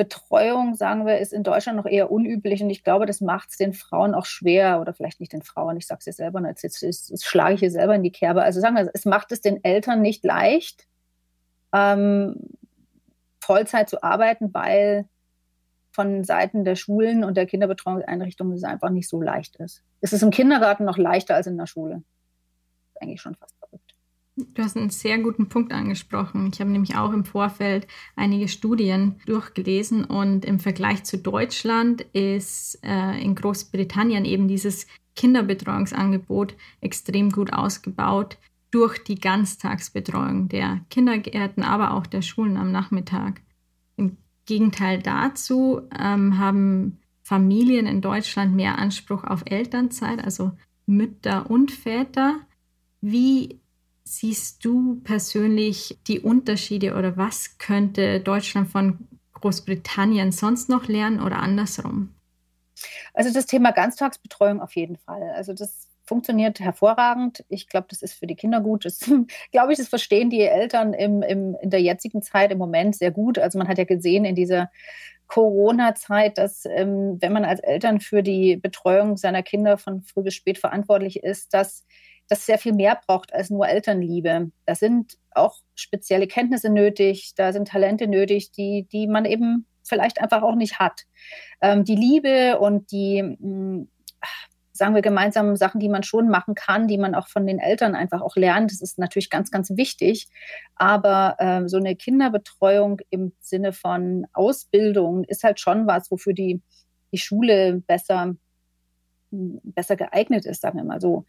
[0.00, 2.62] Betreuung, sagen wir, ist in Deutschland noch eher unüblich.
[2.62, 5.76] Und ich glaube, das macht es den Frauen auch schwer, oder vielleicht nicht den Frauen,
[5.76, 8.10] ich sage es jetzt selber, jetzt, jetzt, jetzt, jetzt, schlage ich hier selber in die
[8.10, 8.42] Kerbe.
[8.42, 10.86] Also sagen wir, es macht es den Eltern nicht leicht,
[11.74, 12.34] ähm,
[13.40, 15.06] Vollzeit zu arbeiten, weil
[15.92, 19.82] von Seiten der Schulen und der Kinderbetreuungseinrichtungen es einfach nicht so leicht ist.
[20.00, 22.02] Es ist im Kindergarten noch leichter als in der Schule.
[23.00, 23.59] Eigentlich schon fast
[24.54, 26.50] Du hast einen sehr guten Punkt angesprochen.
[26.52, 32.78] Ich habe nämlich auch im Vorfeld einige Studien durchgelesen und im Vergleich zu Deutschland ist
[32.82, 38.38] äh, in Großbritannien eben dieses Kinderbetreuungsangebot extrem gut ausgebaut
[38.70, 43.42] durch die Ganztagsbetreuung der Kindergärten, aber auch der Schulen am Nachmittag.
[43.96, 50.52] Im Gegenteil dazu ähm, haben Familien in Deutschland mehr Anspruch auf Elternzeit, also
[50.86, 52.40] Mütter und Väter.
[53.00, 53.59] Wie
[54.10, 61.38] siehst du persönlich die Unterschiede oder was könnte Deutschland von Großbritannien sonst noch lernen oder
[61.38, 62.14] andersrum?
[63.14, 65.30] Also das Thema Ganztagsbetreuung auf jeden Fall.
[65.34, 67.44] Also das funktioniert hervorragend.
[67.48, 68.84] Ich glaube, das ist für die Kinder gut.
[68.84, 68.98] Das
[69.52, 73.12] glaube ich, das verstehen die Eltern im, im, in der jetzigen Zeit im Moment sehr
[73.12, 73.38] gut.
[73.38, 74.70] Also man hat ja gesehen in dieser
[75.28, 80.34] Corona-Zeit, dass ähm, wenn man als Eltern für die Betreuung seiner Kinder von früh bis
[80.34, 81.86] spät verantwortlich ist, dass
[82.30, 84.52] das sehr viel mehr braucht als nur Elternliebe.
[84.64, 90.20] Da sind auch spezielle Kenntnisse nötig, da sind Talente nötig, die, die man eben vielleicht
[90.20, 91.02] einfach auch nicht hat.
[91.60, 93.88] Ähm, die Liebe und die, mh, hm,
[94.72, 97.94] sagen wir, gemeinsamen Sachen, die man schon machen kann, die man auch von den Eltern
[97.96, 100.28] einfach auch lernt, das ist natürlich ganz, ganz wichtig.
[100.76, 106.62] Aber ähm, so eine Kinderbetreuung im Sinne von Ausbildung ist halt schon was, wofür die,
[107.12, 108.36] die Schule besser,
[109.32, 111.26] hm, besser geeignet ist, sagen wir mal so.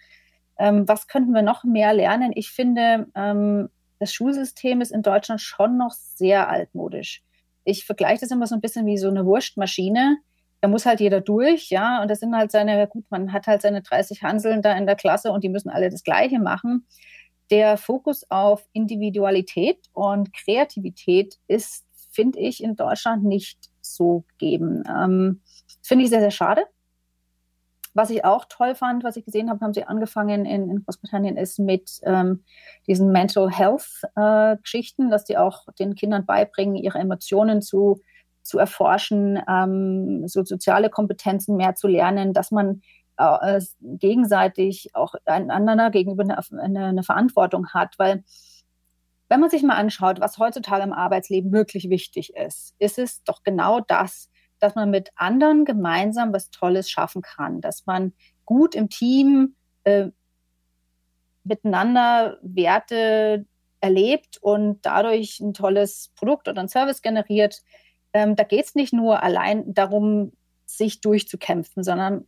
[0.62, 2.32] Ähm, was könnten wir noch mehr lernen?
[2.36, 7.24] Ich finde, ähm, das Schulsystem ist in Deutschland schon noch sehr altmodisch.
[7.63, 10.17] Ich vergleiche das immer so ein bisschen wie so eine Wurstmaschine.
[10.62, 13.63] Da muss halt jeder durch, ja, und das sind halt seine, gut, man hat halt
[13.63, 16.86] seine 30 Hanseln da in der Klasse und die müssen alle das Gleiche machen.
[17.50, 24.84] Der Fokus auf Individualität und Kreativität ist, finde ich, in Deutschland nicht so gegeben.
[24.88, 25.41] Ähm,
[25.82, 26.65] finde ich sehr, sehr schade.
[27.93, 31.36] Was ich auch toll fand, was ich gesehen habe, haben sie angefangen in, in Großbritannien,
[31.36, 32.43] ist mit ähm,
[32.88, 37.99] diesen Mental Health-Geschichten, äh, dass die auch den Kindern beibringen, ihre Emotionen zu,
[38.43, 42.82] zu erforschen, ähm, so soziale Kompetenzen mehr zu lernen, dass man
[43.17, 48.23] äh, gegenseitig auch einander gegenüber eine, eine, eine Verantwortung hat, weil
[49.30, 53.43] wenn man sich mal anschaut, was heutzutage im Arbeitsleben wirklich wichtig ist, ist es doch
[53.43, 54.30] genau das,
[54.62, 58.13] dass man mit anderen gemeinsam was Tolles schaffen kann, dass man
[58.45, 60.08] gut im Team äh,
[61.43, 63.45] miteinander Werte
[63.80, 67.62] erlebt und dadurch ein tolles Produkt oder ein Service generiert.
[68.13, 70.34] Ähm, da geht es nicht nur allein darum,
[70.65, 72.28] sich durchzukämpfen, sondern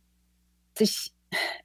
[0.76, 1.12] sich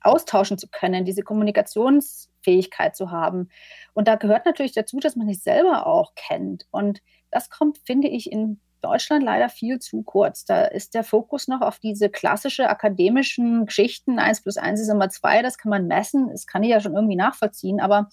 [0.01, 3.49] austauschen zu können, diese Kommunikationsfähigkeit zu haben.
[3.93, 6.67] Und da gehört natürlich dazu, dass man sich selber auch kennt.
[6.71, 7.01] Und
[7.31, 10.45] das kommt, finde ich, in Deutschland leider viel zu kurz.
[10.45, 14.19] Da ist der Fokus noch auf diese klassische akademischen Geschichten.
[14.19, 16.29] Eins plus eins ist immer zwei, das kann man messen.
[16.29, 17.79] Das kann ich ja schon irgendwie nachvollziehen.
[17.79, 18.07] Aber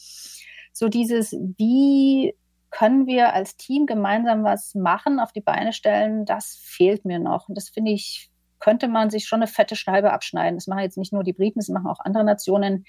[0.72, 2.34] so dieses, wie
[2.70, 7.48] können wir als Team gemeinsam was machen, auf die Beine stellen, das fehlt mir noch.
[7.48, 10.56] Und das finde ich könnte man sich schon eine fette Scheibe abschneiden.
[10.56, 12.84] Das machen jetzt nicht nur die Briten, das machen auch andere Nationen.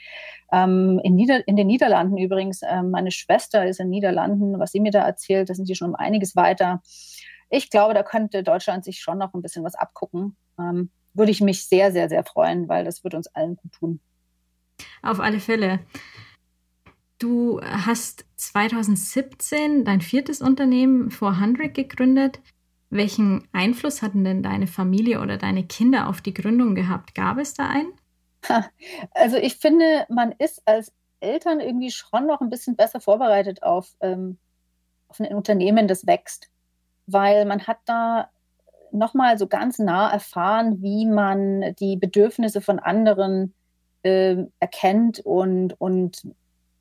[0.51, 4.79] Ähm, in, in den Niederlanden übrigens, äh, meine Schwester ist in den Niederlanden, was sie
[4.79, 6.81] mir da erzählt, da sind sie schon um einiges weiter.
[7.49, 10.35] Ich glaube, da könnte Deutschland sich schon noch ein bisschen was abgucken.
[10.59, 13.99] Ähm, würde ich mich sehr, sehr, sehr freuen, weil das würde uns allen gut tun.
[15.01, 15.79] Auf alle Fälle.
[17.19, 22.39] Du hast 2017 dein viertes Unternehmen 400 gegründet.
[22.89, 27.15] Welchen Einfluss hatten denn deine Familie oder deine Kinder auf die Gründung gehabt?
[27.15, 27.93] Gab es da einen?
[29.11, 33.89] Also ich finde, man ist als Eltern irgendwie schon noch ein bisschen besser vorbereitet auf,
[33.99, 34.37] ähm,
[35.07, 36.49] auf ein Unternehmen, das wächst,
[37.07, 38.29] weil man hat da
[38.91, 43.53] nochmal so ganz nah erfahren, wie man die Bedürfnisse von anderen
[44.03, 46.23] äh, erkennt und, und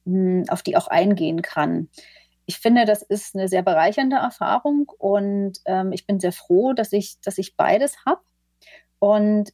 [0.04, 1.88] mh, hm, auf die auch eingehen kann
[2.46, 6.92] ich finde, das ist eine sehr bereichernde Erfahrung und ähm, ich bin sehr froh, dass
[6.92, 8.20] ich, dass ich beides habe.
[9.00, 9.52] Und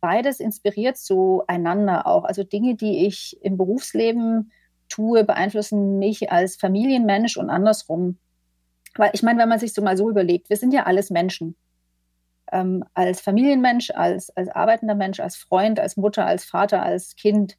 [0.00, 2.24] beides inspiriert so einander auch.
[2.24, 4.50] Also Dinge, die ich im Berufsleben
[4.88, 8.18] tue, beeinflussen mich als Familienmensch und andersrum.
[8.96, 11.56] Weil ich meine, wenn man sich so mal so überlegt, wir sind ja alles Menschen.
[12.50, 17.56] Ähm, als Familienmensch, als, als arbeitender Mensch, als Freund, als Mutter, als Vater, als Kind.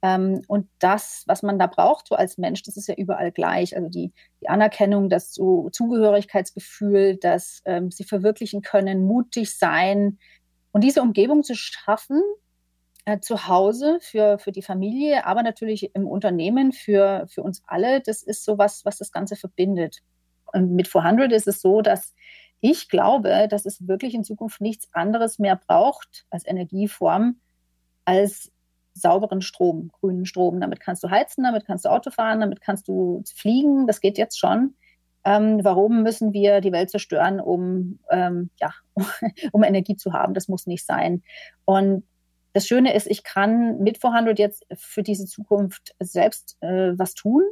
[0.00, 3.76] Ähm, und das, was man da braucht, so als Mensch, das ist ja überall gleich.
[3.76, 10.18] Also die, die Anerkennung, das so Zugehörigkeitsgefühl, dass ähm, sie verwirklichen können, mutig sein
[10.72, 12.22] und diese Umgebung zu schaffen,
[13.04, 18.00] äh, zu Hause für, für die Familie, aber natürlich im Unternehmen für, für uns alle,
[18.00, 20.02] das ist so was, was das Ganze verbindet.
[20.52, 22.14] Und mit 400 ist es so, dass
[22.60, 27.40] ich glaube, dass es wirklich in Zukunft nichts anderes mehr braucht als Energieform,
[28.04, 28.52] als
[28.94, 30.60] sauberen Strom, grünen Strom.
[30.60, 33.86] Damit kannst du heizen, damit kannst du Auto fahren, damit kannst du fliegen.
[33.86, 34.74] Das geht jetzt schon.
[35.24, 38.72] Ähm, warum müssen wir die Welt zerstören, um, ähm, ja,
[39.52, 40.34] um Energie zu haben?
[40.34, 41.22] Das muss nicht sein.
[41.64, 42.04] Und
[42.52, 47.42] das Schöne ist, ich kann mit 400 jetzt für diese Zukunft selbst äh, was tun.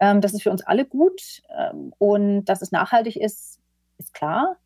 [0.00, 1.42] Ähm, das ist für uns alle gut.
[1.56, 3.60] Ähm, und dass es nachhaltig ist,
[3.98, 4.56] ist klar.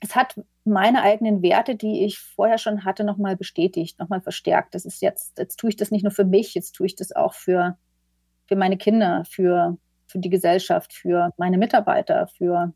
[0.00, 4.74] Es hat meine eigenen Werte, die ich vorher schon hatte, nochmal bestätigt, nochmal verstärkt.
[4.74, 7.12] Das ist jetzt, jetzt tue ich das nicht nur für mich, jetzt tue ich das
[7.12, 7.78] auch für,
[8.46, 12.72] für meine Kinder, für, für die Gesellschaft, für meine Mitarbeiter, für,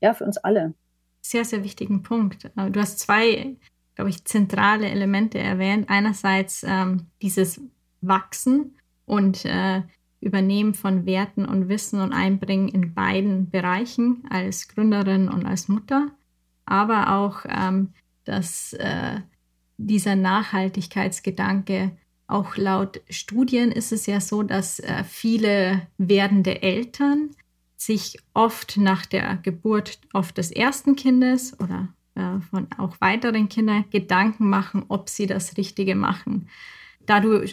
[0.00, 0.74] ja, für uns alle.
[1.20, 2.44] Sehr, sehr wichtigen Punkt.
[2.56, 3.56] Äh, du hast zwei,
[3.94, 5.86] glaube ich, zentrale Elemente erwähnt.
[5.88, 7.60] Einerseits ähm, dieses
[8.00, 9.82] Wachsen und äh,
[10.26, 16.10] Übernehmen von Werten und Wissen und Einbringen in beiden Bereichen als Gründerin und als Mutter
[16.66, 17.92] aber auch, ähm,
[18.24, 19.20] dass äh,
[19.78, 27.30] dieser Nachhaltigkeitsgedanke, auch laut Studien ist es ja so, dass äh, viele werdende Eltern
[27.76, 33.84] sich oft nach der Geburt oft des ersten Kindes oder äh, von auch weiteren Kindern
[33.90, 36.48] Gedanken machen, ob sie das Richtige machen.
[37.04, 37.44] Da du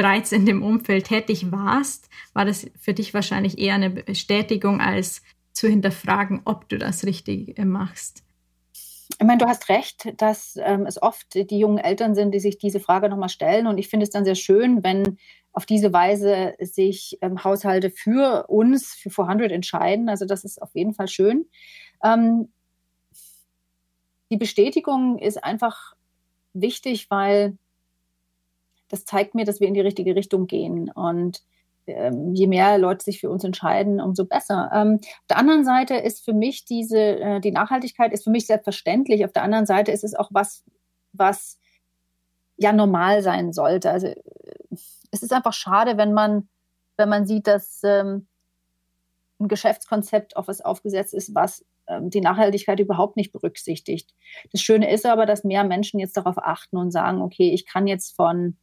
[0.00, 5.20] bereits in dem Umfeld tätig warst, war das für dich wahrscheinlich eher eine Bestätigung als
[5.52, 8.24] zu hinterfragen, ob du das Richtige machst.
[8.72, 12.56] Ich meine, du hast recht, dass ähm, es oft die jungen Eltern sind, die sich
[12.56, 13.66] diese Frage nochmal stellen.
[13.66, 15.18] Und ich finde es dann sehr schön, wenn
[15.52, 20.08] auf diese Weise sich ähm, Haushalte für uns, für 400 entscheiden.
[20.08, 21.44] Also das ist auf jeden Fall schön.
[22.02, 22.48] Ähm,
[24.30, 25.94] die Bestätigung ist einfach
[26.54, 27.58] wichtig, weil
[28.90, 30.90] das zeigt mir, dass wir in die richtige Richtung gehen.
[30.90, 31.42] Und
[31.86, 34.70] ähm, je mehr Leute sich für uns entscheiden, umso besser.
[34.72, 38.46] Ähm, auf der anderen Seite ist für mich diese, äh, die Nachhaltigkeit ist für mich
[38.46, 39.24] selbstverständlich.
[39.24, 40.64] Auf der anderen Seite ist es auch was,
[41.12, 41.58] was
[42.56, 43.90] ja normal sein sollte.
[43.90, 44.16] Also äh,
[45.10, 46.48] es ist einfach schade, wenn man,
[46.96, 48.26] wenn man sieht, dass ähm,
[49.40, 54.14] ein Geschäftskonzept auf was aufgesetzt ist, was ähm, die Nachhaltigkeit überhaupt nicht berücksichtigt.
[54.52, 57.86] Das Schöne ist aber, dass mehr Menschen jetzt darauf achten und sagen, okay, ich kann
[57.86, 58.56] jetzt von,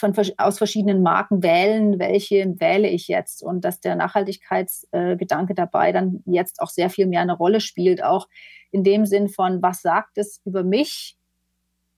[0.00, 6.22] von aus verschiedenen Marken wählen, welche wähle ich jetzt und dass der Nachhaltigkeitsgedanke dabei dann
[6.26, 8.26] jetzt auch sehr viel mehr eine Rolle spielt, auch
[8.72, 11.16] in dem Sinn von, was sagt es über mich,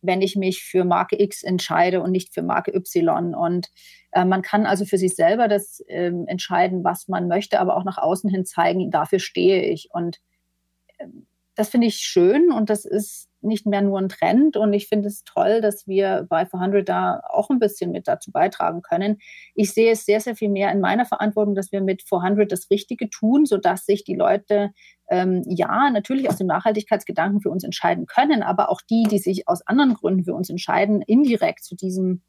[0.02, 3.34] wenn ich mich für Marke X entscheide und nicht für Marke Y.
[3.34, 3.70] Und
[4.10, 7.84] äh, man kann also für sich selber das ähm, entscheiden, was man möchte, aber auch
[7.84, 9.88] nach außen hin zeigen, dafür stehe ich.
[9.92, 10.18] Und
[10.98, 11.06] äh,
[11.54, 14.56] das finde ich schön und das ist nicht mehr nur ein Trend.
[14.56, 18.30] Und ich finde es toll, dass wir bei 400 da auch ein bisschen mit dazu
[18.30, 19.18] beitragen können.
[19.54, 22.70] Ich sehe es sehr, sehr viel mehr in meiner Verantwortung, dass wir mit 400 das
[22.70, 24.72] Richtige tun, sodass sich die Leute
[25.08, 29.48] ähm, ja natürlich aus dem Nachhaltigkeitsgedanken für uns entscheiden können, aber auch die, die sich
[29.48, 32.22] aus anderen Gründen für uns entscheiden, indirekt zu diesem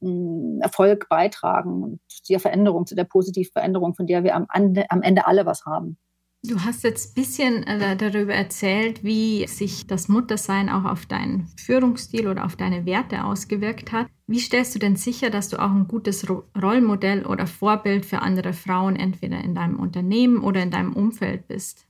[0.00, 4.46] mh, Erfolg beitragen und zu der Veränderung, zu der positiven Veränderung, von der wir am
[4.50, 5.98] am Ende alle was haben.
[6.42, 11.48] Du hast jetzt ein bisschen äh, darüber erzählt, wie sich das Muttersein auch auf deinen
[11.58, 14.08] Führungsstil oder auf deine Werte ausgewirkt hat.
[14.26, 18.54] Wie stellst du denn sicher, dass du auch ein gutes Rollmodell oder Vorbild für andere
[18.54, 21.86] Frauen entweder in deinem Unternehmen oder in deinem Umfeld bist?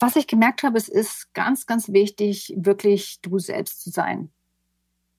[0.00, 4.30] Was ich gemerkt habe, es ist ganz, ganz wichtig, wirklich du selbst zu sein.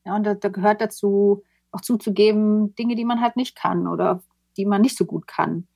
[0.04, 4.24] Ja, und da, da gehört dazu, auch zuzugeben, Dinge, die man halt nicht kann oder
[4.58, 5.68] die man nicht so gut kann.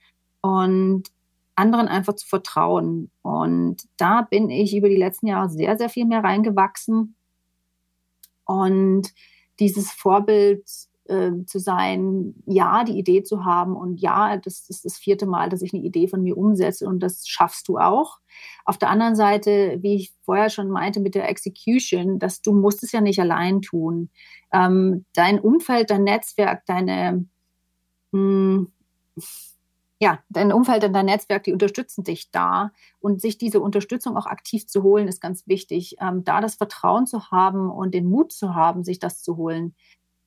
[0.41, 1.12] Und
[1.58, 3.12] anderen einfach zu vertrauen.
[3.22, 7.15] Und da bin ich über die letzten Jahre sehr, sehr viel mehr reingewachsen.
[8.46, 9.10] Und
[9.60, 10.63] dieses Vorbild
[11.06, 15.50] äh, zu sein, ja, die Idee zu haben und ja, das ist das vierte Mal,
[15.50, 18.20] dass ich eine Idee von mir umsetze und das schaffst du auch.
[18.65, 22.84] Auf der anderen Seite, wie ich vorher schon meinte mit der Execution, dass du musst
[22.84, 24.10] es ja nicht allein tun.
[24.54, 27.26] Ähm, dein Umfeld, dein Netzwerk, deine
[28.12, 28.72] mh, hm,
[29.99, 32.71] ja, dein Umfeld und dein Netzwerk, die unterstützen dich da.
[32.99, 35.95] Und sich diese Unterstützung auch aktiv zu holen, ist ganz wichtig.
[35.99, 39.75] Ähm, da das Vertrauen zu haben und den Mut zu haben, sich das zu holen,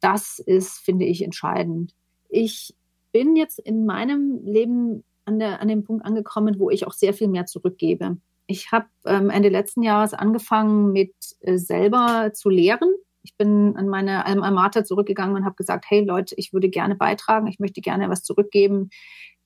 [0.01, 1.95] das ist, finde ich, entscheidend.
[2.29, 2.75] Ich
[3.13, 7.15] bin jetzt in meinem Leben an, der, an dem Punkt angekommen, wo ich auch sehr
[7.15, 8.17] viel mehr zurückgebe.
[8.47, 12.93] Ich habe ähm, Ende letzten Jahres angefangen, mit äh, selber zu lehren.
[13.23, 16.97] Ich bin an meine Alma Mater zurückgegangen und habe gesagt, hey Leute, ich würde gerne
[16.97, 18.91] beitragen, ich möchte gerne was zurückgeben.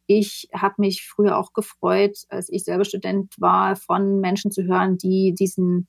[0.06, 4.98] Ich habe mich früher auch gefreut, als ich selber Student war, von Menschen zu hören,
[4.98, 5.88] die diesen,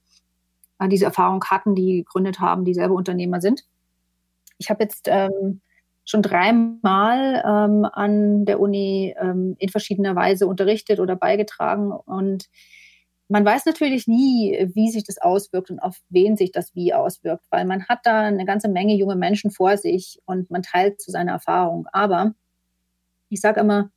[0.79, 3.65] äh, diese Erfahrung hatten, die gegründet haben, die selber Unternehmer sind.
[4.57, 5.61] Ich habe jetzt ähm,
[6.05, 12.47] schon dreimal ähm, an der Uni ähm, in verschiedener Weise unterrichtet oder beigetragen und
[13.27, 17.43] man weiß natürlich nie, wie sich das auswirkt und auf wen sich das wie auswirkt,
[17.49, 21.09] weil man hat da eine ganze Menge junge Menschen vor sich und man teilt zu
[21.09, 21.87] seiner Erfahrung.
[21.91, 22.35] Aber
[23.29, 23.89] ich sage immer,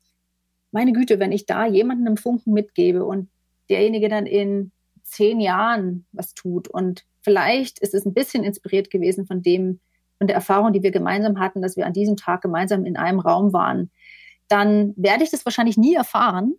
[0.71, 3.29] meine Güte, wenn ich da jemanden einen Funken mitgebe und
[3.71, 9.27] derjenige dann in zehn Jahren was tut und vielleicht ist es ein bisschen inspiriert gewesen
[9.27, 9.81] von dem,
[10.19, 13.21] von der Erfahrung, die wir gemeinsam hatten, dass wir an diesem Tag gemeinsam in einem
[13.21, 13.91] Raum waren,
[14.49, 16.55] dann werde ich das wahrscheinlich nie erfahren.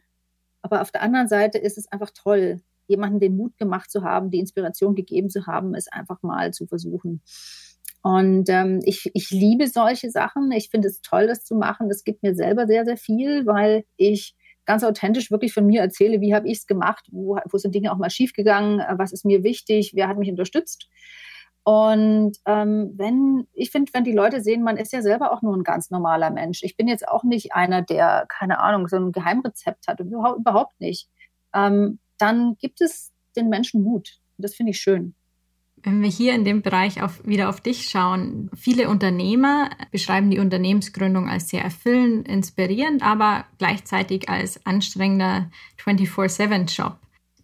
[0.61, 4.31] Aber auf der anderen Seite ist es einfach toll, jemanden den Mut gemacht zu haben,
[4.31, 7.21] die Inspiration gegeben zu haben, es einfach mal zu versuchen.
[8.01, 10.51] Und ähm, ich, ich liebe solche Sachen.
[10.51, 11.89] Ich finde es toll, das zu machen.
[11.89, 14.35] Das gibt mir selber sehr, sehr viel, weil ich
[14.65, 17.91] ganz authentisch wirklich von mir erzähle, wie habe ich es gemacht, wo, wo sind Dinge
[17.91, 20.87] auch mal schiefgegangen, was ist mir wichtig, wer hat mich unterstützt.
[21.63, 25.55] Und ähm, wenn, ich finde, wenn die Leute sehen, man ist ja selber auch nur
[25.55, 26.63] ein ganz normaler Mensch.
[26.63, 30.79] Ich bin jetzt auch nicht einer, der, keine Ahnung, so ein Geheimrezept hat, überhaupt, überhaupt
[30.79, 31.09] nicht.
[31.53, 34.19] Ähm, dann gibt es den Menschen Mut.
[34.37, 35.15] Das finde ich schön.
[35.83, 40.39] Wenn wir hier in dem Bereich auf, wieder auf dich schauen, viele Unternehmer beschreiben die
[40.39, 45.49] Unternehmensgründung als sehr erfüllend, inspirierend, aber gleichzeitig als anstrengender
[45.83, 46.97] 24-7-Job.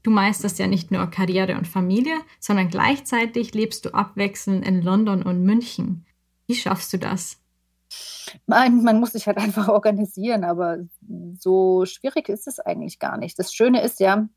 [0.03, 5.23] Du meisterst ja nicht nur Karriere und Familie, sondern gleichzeitig lebst du abwechselnd in London
[5.23, 6.05] und München.
[6.45, 7.39] Wie schaffst du das?
[8.45, 10.77] Man, man muss sich halt einfach organisieren, aber
[11.39, 13.39] so schwierig ist es eigentlich gar nicht.
[13.39, 14.27] Das Schöne ist ja,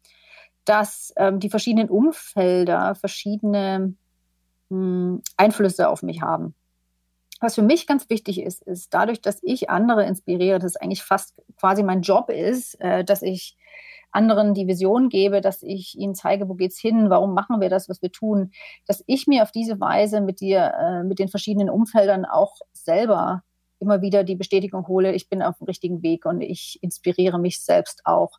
[0.68, 3.94] dass ähm, die verschiedenen Umfelder verschiedene
[4.68, 6.54] mh, hm, Einflüsse auf mich haben.
[7.40, 11.02] Was für mich ganz wichtig ist, ist dadurch, dass ich andere inspiriere, dass es eigentlich
[11.02, 13.56] fast quasi mein Job ist, äh, dass ich
[14.10, 17.88] anderen die Vision gebe, dass ich ihnen zeige, wo geht's hin, warum machen wir das,
[17.88, 18.50] was wir tun,
[18.86, 23.42] dass ich mir auf diese Weise mit dir, äh, mit den verschiedenen Umfeldern auch selber
[23.80, 27.62] immer wieder die Bestätigung hole, ich bin auf dem richtigen Weg und ich inspiriere mich
[27.62, 28.38] selbst auch.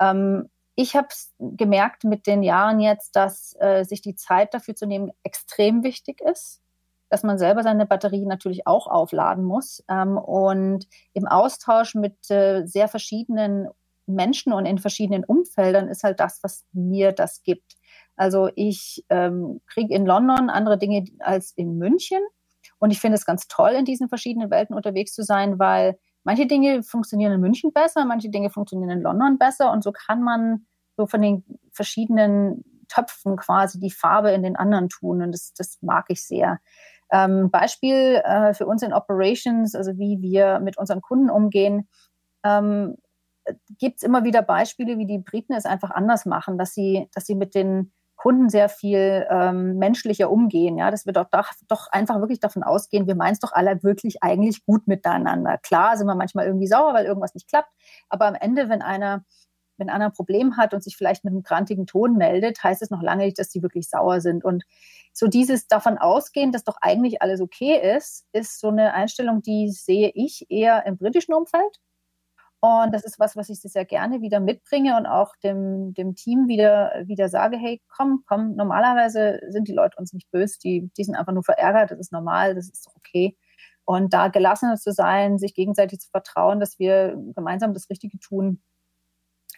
[0.00, 0.48] Ähm,
[0.80, 5.10] ich habe gemerkt mit den Jahren jetzt, dass äh, sich die Zeit dafür zu nehmen
[5.22, 6.62] extrem wichtig ist,
[7.10, 12.64] dass man selber seine Batterie natürlich auch aufladen muss ähm, und im Austausch mit äh,
[12.64, 13.68] sehr verschiedenen
[14.06, 17.76] Menschen und in verschiedenen Umfeldern ist halt das, was mir das gibt.
[18.16, 22.20] Also ich ähm, kriege in London andere Dinge als in München.
[22.78, 26.46] Und ich finde es ganz toll, in diesen verschiedenen Welten unterwegs zu sein, weil manche
[26.46, 29.70] Dinge funktionieren in München besser, manche Dinge funktionieren in London besser.
[29.70, 30.66] Und so kann man
[31.00, 35.22] so von den verschiedenen Töpfen quasi die Farbe in den anderen tun.
[35.22, 36.60] Und das, das mag ich sehr.
[37.10, 41.88] Ähm, Beispiel äh, für uns in Operations, also wie wir mit unseren Kunden umgehen.
[42.44, 42.96] Ähm,
[43.78, 47.26] gibt es immer wieder Beispiele, wie die Briten es einfach anders machen, dass sie, dass
[47.26, 50.76] sie mit den Kunden sehr viel ähm, menschlicher umgehen.
[50.76, 53.82] Ja, dass wir doch, doch, doch einfach wirklich davon ausgehen, wir meinen es doch alle
[53.82, 55.56] wirklich eigentlich gut miteinander.
[55.58, 57.70] Klar sind wir manchmal irgendwie sauer, weil irgendwas nicht klappt,
[58.10, 59.24] aber am Ende, wenn einer
[59.80, 62.90] wenn einer ein Problem hat und sich vielleicht mit einem grantigen Ton meldet, heißt es
[62.90, 64.44] noch lange nicht, dass die wirklich sauer sind.
[64.44, 64.64] Und
[65.12, 69.70] so dieses davon ausgehen, dass doch eigentlich alles okay ist, ist so eine Einstellung, die
[69.70, 71.80] sehe ich eher im britischen Umfeld.
[72.62, 76.46] Und das ist was, was ich sehr gerne wieder mitbringe und auch dem, dem Team
[76.46, 81.04] wieder, wieder sage, hey, komm, komm, normalerweise sind die Leute uns nicht böse, die, die
[81.04, 83.38] sind einfach nur verärgert, das ist normal, das ist okay.
[83.86, 88.62] Und da gelassener zu sein, sich gegenseitig zu vertrauen, dass wir gemeinsam das Richtige tun,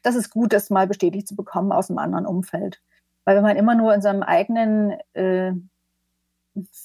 [0.02, 2.80] das ist gut, das mal bestätigt zu bekommen aus einem anderen Umfeld.
[3.24, 5.52] Weil wenn man immer nur in seinem eigenen äh,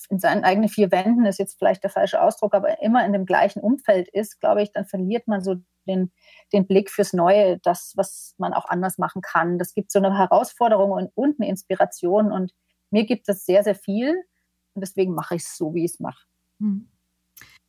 [0.10, 3.26] in seinen eigenen vier Wänden ist jetzt vielleicht der falsche Ausdruck, aber immer in dem
[3.26, 6.12] gleichen Umfeld ist, glaube ich, dann verliert man so den,
[6.54, 9.60] den Blick fürs Neue, das, was man auch anders machen kann.
[9.60, 12.54] Das gibt so eine Herausforderung und, und eine Inspiration und
[12.92, 14.16] mir gibt es sehr, sehr viel
[14.74, 16.26] und deswegen mache ich es so, wie ich es mache.
[16.60, 16.88] Hm.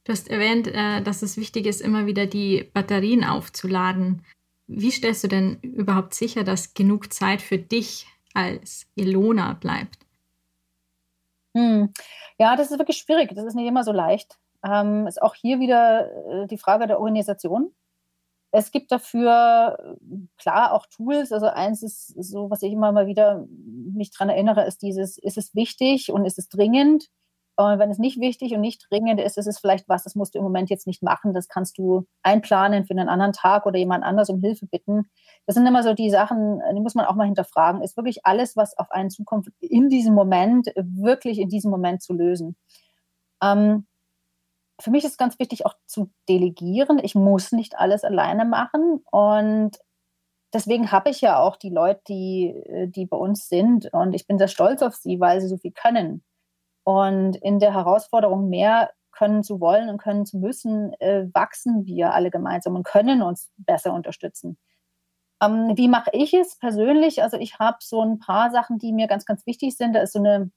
[0.05, 4.25] Du hast erwähnt, äh, dass es wichtig ist, immer wieder die Batterien aufzuladen.
[4.69, 9.99] Wie stellst du denn überhaupt sicher, dass genug Zeit für dich als Ilona bleibt?
[11.57, 11.93] Hm.
[12.39, 13.35] Ja, das ist wirklich schwierig.
[13.35, 14.39] Das ist nicht immer so leicht.
[14.65, 17.75] Ähm, ist auch hier wieder äh, die Frage der Organisation.
[18.51, 19.97] Es gibt dafür
[20.37, 21.33] klar auch Tools.
[21.33, 25.39] Also eins ist so, was ich immer mal wieder mich daran erinnere, ist dieses, ist
[25.39, 27.09] es wichtig und ist es dringend?
[27.59, 30.33] Und wenn es nicht wichtig und nicht dringend ist, ist es vielleicht was, das musst
[30.33, 31.35] du im Moment jetzt nicht machen.
[31.35, 35.11] Das kannst du einplanen für einen anderen Tag oder jemand anders um Hilfe bitten.
[35.45, 37.83] Das sind immer so die Sachen, die muss man auch mal hinterfragen.
[37.83, 42.13] Ist wirklich alles, was auf einen zukommt, in diesem Moment, wirklich in diesem Moment zu
[42.13, 42.55] lösen?
[43.43, 43.89] Ähm,
[44.81, 47.01] für mich ist ganz wichtig auch zu delegieren.
[47.03, 49.73] Ich muss nicht alles alleine machen und
[50.55, 52.55] deswegen habe ich ja auch die Leute, die,
[52.95, 55.73] die bei uns sind und ich bin sehr stolz auf sie, weil sie so viel
[55.73, 56.23] können.
[56.89, 62.15] Und in der Herausforderung, mehr können zu wollen und können zu müssen, äh, wachsen wir
[62.15, 64.57] alle gemeinsam und können uns besser unterstützen.
[65.43, 67.23] Ähm, wie mache ich es persönlich?
[67.23, 69.93] Also ich habe so ein paar Sachen, die mir ganz, ganz wichtig sind.
[69.93, 70.51] Da ist so eine,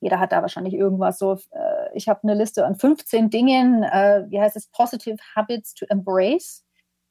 [0.00, 4.24] jeder hat da wahrscheinlich irgendwas so, äh, ich habe eine Liste an 15 Dingen, äh,
[4.30, 6.64] wie heißt es, Positive Habits to Embrace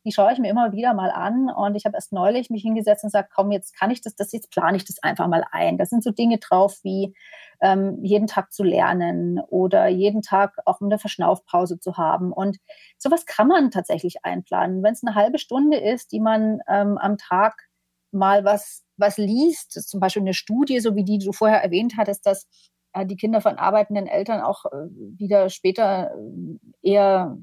[0.06, 1.49] die schaue ich mir immer wieder mal an.
[1.49, 4.32] Und ich habe erst neulich mich hingesetzt und gesagt, komm, jetzt kann ich das, das
[4.32, 5.77] jetzt plane ich das einfach mal ein.
[5.77, 7.15] Da sind so Dinge drauf wie
[7.62, 12.34] ähm, jeden Tag zu lernen oder jeden Tag auch eine Verschnaufpause zu haben.
[12.34, 12.58] Und
[12.97, 14.84] sowas kann man tatsächlich einplanen.
[14.84, 17.56] Wenn es eine halbe Stunde ist, die man ähm, am Tag
[18.12, 22.26] mal was, was liest, zum Beispiel eine Studie, so wie die du vorher erwähnt hattest,
[22.26, 22.47] dass
[22.93, 26.12] äh, die Kinder von arbeitenden Eltern auch äh, wieder später
[26.84, 27.38] äh, eher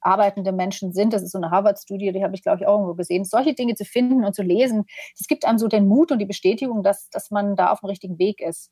[0.00, 1.12] arbeitende Menschen sind.
[1.12, 3.24] Das ist so eine Harvard-Studie, die habe ich, glaube ich, auch irgendwo gesehen.
[3.24, 4.84] Solche Dinge zu finden und zu lesen,
[5.16, 7.88] das gibt einem so den Mut und die Bestätigung, dass, dass man da auf dem
[7.88, 8.70] richtigen Weg ist.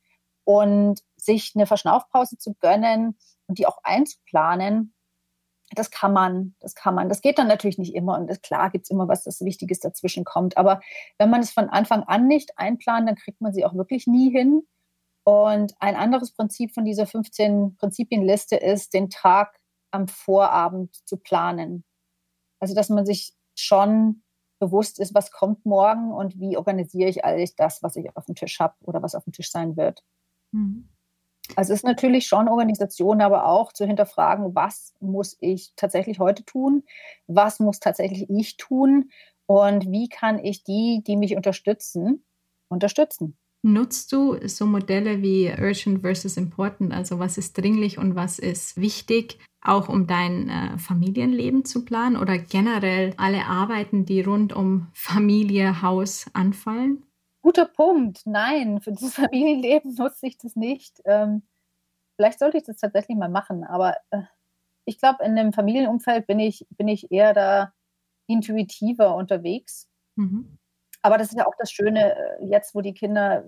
[0.51, 4.93] Und sich eine Verschnaufpause zu gönnen und die auch einzuplanen,
[5.77, 7.09] das kann man, das kann man.
[7.09, 10.25] Das geht dann natürlich nicht immer und klar gibt es immer was, das Wichtiges dazwischen
[10.25, 10.57] kommt.
[10.57, 10.81] Aber
[11.19, 14.33] wenn man es von Anfang an nicht einplant, dann kriegt man sie auch wirklich nie
[14.33, 14.67] hin.
[15.23, 19.57] Und ein anderes Prinzip von dieser 15 Prinzipienliste ist, den Tag
[19.93, 21.85] am Vorabend zu planen.
[22.59, 24.25] Also, dass man sich schon
[24.59, 28.35] bewusst ist, was kommt morgen und wie organisiere ich alles das, was ich auf dem
[28.35, 30.03] Tisch habe oder was auf dem Tisch sein wird.
[30.53, 30.89] Mhm.
[31.57, 36.45] Also es ist natürlich schon Organisation, aber auch zu hinterfragen, was muss ich tatsächlich heute
[36.45, 36.85] tun,
[37.27, 39.11] was muss tatsächlich ich tun
[39.47, 42.25] und wie kann ich die, die mich unterstützen,
[42.69, 43.37] unterstützen.
[43.63, 48.81] Nutzt du so Modelle wie Urgent versus Important, also was ist dringlich und was ist
[48.81, 54.89] wichtig, auch um dein äh, Familienleben zu planen oder generell alle Arbeiten, die rund um
[54.95, 57.05] Familie, Haus anfallen?
[57.43, 58.23] Guter Punkt.
[58.27, 61.01] Nein, für das Familienleben nutze ich das nicht.
[61.05, 61.43] Ähm,
[62.17, 64.23] vielleicht sollte ich das tatsächlich mal machen, aber äh,
[64.85, 67.73] ich glaube, in dem Familienumfeld bin ich, bin ich eher da
[68.27, 69.89] intuitiver unterwegs.
[70.17, 70.59] Mhm.
[71.03, 73.45] Aber das ist ja auch das Schöne, äh, jetzt wo die Kinder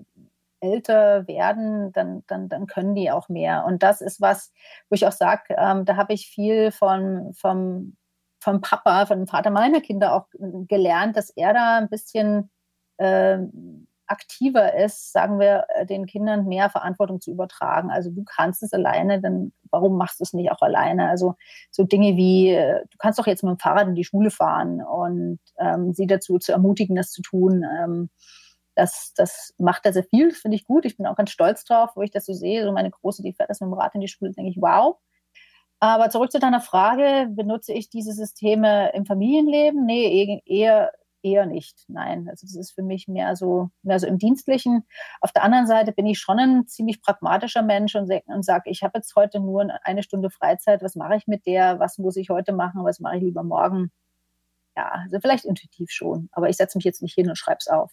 [0.61, 3.65] älter werden, dann, dann, dann können die auch mehr.
[3.67, 4.53] Und das ist was,
[4.89, 7.97] wo ich auch sage, ähm, da habe ich viel von, vom,
[8.41, 10.29] vom Papa, von dem Vater meiner Kinder auch
[10.69, 12.52] gelernt, dass er da ein bisschen äh,
[14.07, 17.91] aktiver ist, sagen wir, äh, den Kindern mehr Verantwortung zu übertragen.
[17.91, 21.09] Also du kannst es alleine, dann warum machst du es nicht auch alleine?
[21.09, 21.35] Also
[21.71, 24.83] so Dinge wie, äh, du kannst doch jetzt mit dem Fahrrad in die Schule fahren
[24.83, 27.65] und ähm, sie dazu zu ermutigen, das zu tun.
[27.65, 28.11] Ähm,
[28.75, 30.85] das, das macht er sehr viel, das finde ich gut.
[30.85, 32.65] Ich bin auch ganz stolz drauf, wo ich das so sehe.
[32.65, 34.97] So meine Große, die fährt das mit dem Rad in die Schule, denke ich, wow.
[35.81, 39.85] Aber zurück zu deiner Frage, benutze ich diese Systeme im Familienleben?
[39.85, 40.93] Nee, eher,
[41.23, 41.85] eher nicht.
[41.89, 44.85] Nein, also das ist für mich mehr so, mehr so im Dienstlichen.
[45.21, 48.83] Auf der anderen Seite bin ich schon ein ziemlich pragmatischer Mensch und, und sage, ich
[48.83, 52.31] habe jetzt heute nur eine Stunde Freizeit, was mache ich mit der, was muss ich
[52.31, 53.91] heute machen, was mache ich lieber morgen?
[54.77, 57.69] Ja, also vielleicht intuitiv schon, aber ich setze mich jetzt nicht hin und schreibe es
[57.69, 57.93] auf.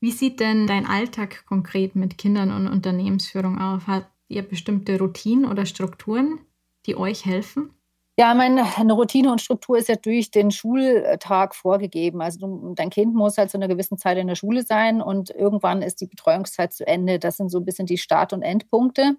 [0.00, 3.86] Wie sieht denn dein Alltag konkret mit Kindern und Unternehmensführung aus?
[3.86, 6.40] Habt ihr bestimmte Routinen oder Strukturen?
[6.86, 7.70] die euch helfen?
[8.18, 12.22] Ja, meine eine Routine und Struktur ist ja durch den Schultag vorgegeben.
[12.22, 15.28] Also du, dein Kind muss halt zu einer gewissen Zeit in der Schule sein und
[15.30, 17.18] irgendwann ist die Betreuungszeit zu Ende.
[17.18, 19.16] Das sind so ein bisschen die Start- und Endpunkte.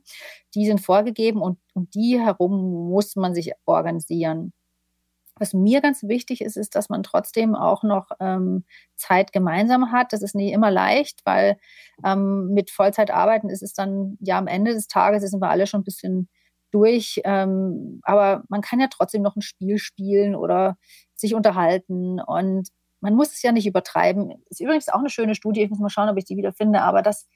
[0.56, 4.52] Die sind vorgegeben und um die herum muss man sich organisieren.
[5.40, 10.12] Was mir ganz wichtig ist, ist, dass man trotzdem auch noch ähm, Zeit gemeinsam hat.
[10.14, 11.58] Das ist nicht immer leicht, weil
[12.04, 15.68] ähm, mit Vollzeit arbeiten ist es dann ja am Ende des Tages sind wir alle
[15.68, 16.30] schon ein bisschen
[16.72, 17.22] durch.
[17.24, 20.78] Ähm, aber man kann ja trotzdem noch ein Spiel spielen oder
[21.16, 24.34] sich unterhalten und man muss es ja nicht übertreiben.
[24.50, 26.82] Ist übrigens auch eine schöne Studie, ich muss mal schauen, ob ich die wieder finde,
[26.82, 27.28] aber das,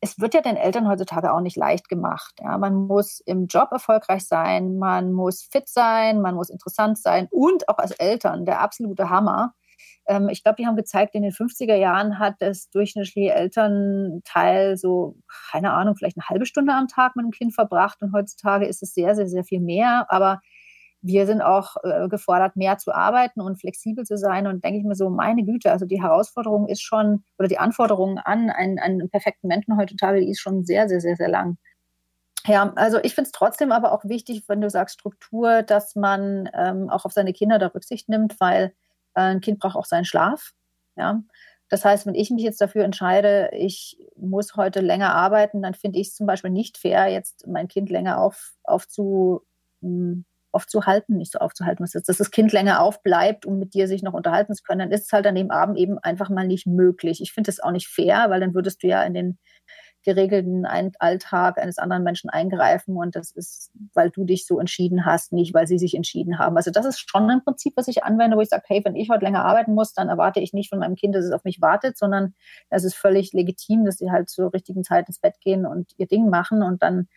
[0.00, 2.34] es wird ja den Eltern heutzutage auch nicht leicht gemacht.
[2.40, 7.28] Ja, man muss im Job erfolgreich sein, man muss fit sein, man muss interessant sein
[7.30, 9.54] und auch als Eltern der absolute Hammer
[10.06, 15.16] ähm, ich glaube, die haben gezeigt, in den 50er Jahren hat das durchschnittliche Elternteil so,
[15.50, 18.02] keine Ahnung, vielleicht eine halbe Stunde am Tag mit dem Kind verbracht.
[18.02, 20.06] Und heutzutage ist es sehr, sehr, sehr viel mehr.
[20.08, 20.40] Aber
[21.02, 24.46] wir sind auch äh, gefordert, mehr zu arbeiten und flexibel zu sein.
[24.46, 28.18] Und denke ich mir so, meine Güte, also die Herausforderung ist schon, oder die Anforderungen
[28.18, 31.58] an einen, einen perfekten Menschen heutzutage, die ist schon sehr, sehr, sehr, sehr lang.
[32.46, 36.48] Ja, also ich finde es trotzdem aber auch wichtig, wenn du sagst Struktur, dass man
[36.54, 38.72] ähm, auch auf seine Kinder da Rücksicht nimmt, weil
[39.16, 40.52] ein Kind braucht auch seinen Schlaf.
[40.96, 41.22] Ja.
[41.68, 45.98] Das heißt, wenn ich mich jetzt dafür entscheide, ich muss heute länger arbeiten, dann finde
[45.98, 49.42] ich es zum Beispiel nicht fair, jetzt mein Kind länger auf, aufzu,
[49.82, 54.14] hm, aufzuhalten, nicht so aufzuhalten, dass das Kind länger aufbleibt, um mit dir sich noch
[54.14, 57.20] unterhalten zu können, dann ist es halt an dem Abend eben einfach mal nicht möglich.
[57.20, 59.38] Ich finde das auch nicht fair, weil dann würdest du ja in den
[60.06, 65.32] geregelten Alltag eines anderen Menschen eingreifen und das ist, weil du dich so entschieden hast,
[65.32, 66.56] nicht weil sie sich entschieden haben.
[66.56, 69.10] Also das ist schon ein Prinzip, was ich anwende, wo ich sage, hey, wenn ich
[69.10, 71.60] heute länger arbeiten muss, dann erwarte ich nicht von meinem Kind, dass es auf mich
[71.60, 72.34] wartet, sondern
[72.70, 76.06] es ist völlig legitim, dass sie halt zur richtigen Zeit ins Bett gehen und ihr
[76.06, 77.08] Ding machen und dann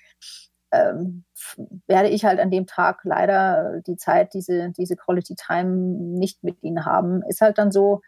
[0.72, 1.26] ähm,
[1.88, 5.70] werde ich halt an dem Tag leider die Zeit, diese, diese Quality Time
[6.18, 7.24] nicht mit ihnen haben.
[7.24, 8.02] Ist halt dann so,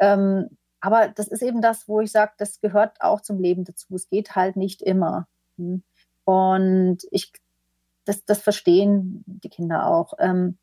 [0.00, 0.48] ähm,
[0.80, 3.94] aber das ist eben das, wo ich sage, das gehört auch zum Leben dazu.
[3.94, 5.28] Es geht halt nicht immer.
[5.58, 5.82] Hm.
[6.24, 7.32] Und ich,
[8.04, 10.14] das, das verstehen die Kinder auch.
[10.18, 10.58] Ähm,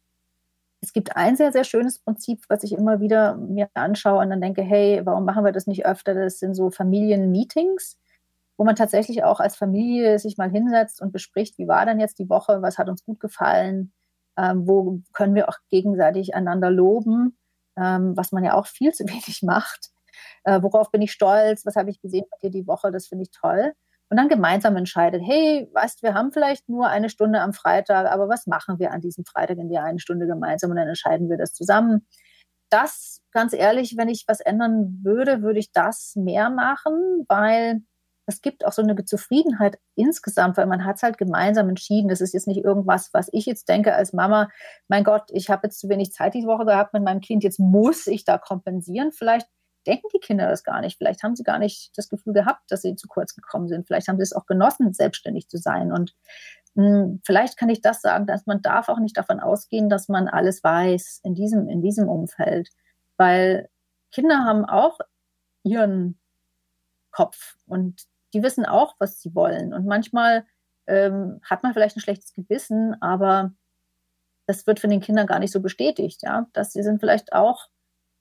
[0.81, 4.41] es gibt ein sehr, sehr schönes Prinzip, was ich immer wieder mir anschaue und dann
[4.41, 6.13] denke, hey, warum machen wir das nicht öfter?
[6.13, 7.97] Das sind so Familienmeetings,
[8.57, 12.19] wo man tatsächlich auch als Familie sich mal hinsetzt und bespricht, wie war denn jetzt
[12.19, 13.91] die Woche, was hat uns gut gefallen,
[14.37, 17.37] ähm, wo können wir auch gegenseitig einander loben,
[17.75, 19.91] ähm, was man ja auch viel zu wenig macht
[20.43, 23.23] äh, worauf bin ich stolz, was habe ich gesehen bei dir die Woche, das finde
[23.23, 23.73] ich toll.
[24.09, 28.29] Und dann gemeinsam entscheidet, hey, weißt, wir haben vielleicht nur eine Stunde am Freitag, aber
[28.29, 31.37] was machen wir an diesem Freitag in der einen Stunde gemeinsam und dann entscheiden wir
[31.37, 32.07] das zusammen.
[32.69, 37.81] Das, ganz ehrlich, wenn ich was ändern würde, würde ich das mehr machen, weil
[38.27, 42.09] es gibt auch so eine Zufriedenheit insgesamt, weil man hat es halt gemeinsam entschieden.
[42.09, 44.49] Das ist jetzt nicht irgendwas, was ich jetzt denke als Mama,
[44.89, 47.59] mein Gott, ich habe jetzt zu wenig Zeit diese Woche gehabt mit meinem Kind, jetzt
[47.59, 49.11] muss ich da kompensieren.
[49.13, 49.47] Vielleicht
[49.87, 50.97] denken die Kinder das gar nicht.
[50.97, 53.87] Vielleicht haben sie gar nicht das Gefühl gehabt, dass sie zu kurz gekommen sind.
[53.87, 55.91] Vielleicht haben sie es auch genossen, selbstständig zu sein.
[55.91, 56.13] Und
[56.75, 60.09] mh, hm, vielleicht kann ich das sagen, dass man darf auch nicht davon ausgehen, dass
[60.09, 62.69] man alles weiß in diesem, in diesem Umfeld.
[63.15, 63.69] Weil
[64.11, 64.99] Kinder haben auch
[65.63, 66.19] ihren
[67.11, 69.73] Kopf und die wissen auch, was sie wollen.
[69.73, 70.45] Und manchmal
[70.85, 73.53] ähm, hat man vielleicht ein schlechtes Gewissen, aber
[74.45, 77.67] das wird von den Kindern gar nicht so bestätigt, ja, dass sie sind vielleicht auch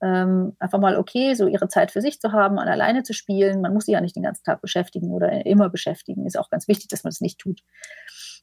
[0.01, 3.61] ähm, einfach mal okay, so ihre Zeit für sich zu haben, an alleine zu spielen.
[3.61, 6.25] Man muss sie ja nicht den ganzen Tag beschäftigen oder immer beschäftigen.
[6.25, 7.61] Ist auch ganz wichtig, dass man das nicht tut.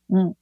[0.08, 0.36] Hm.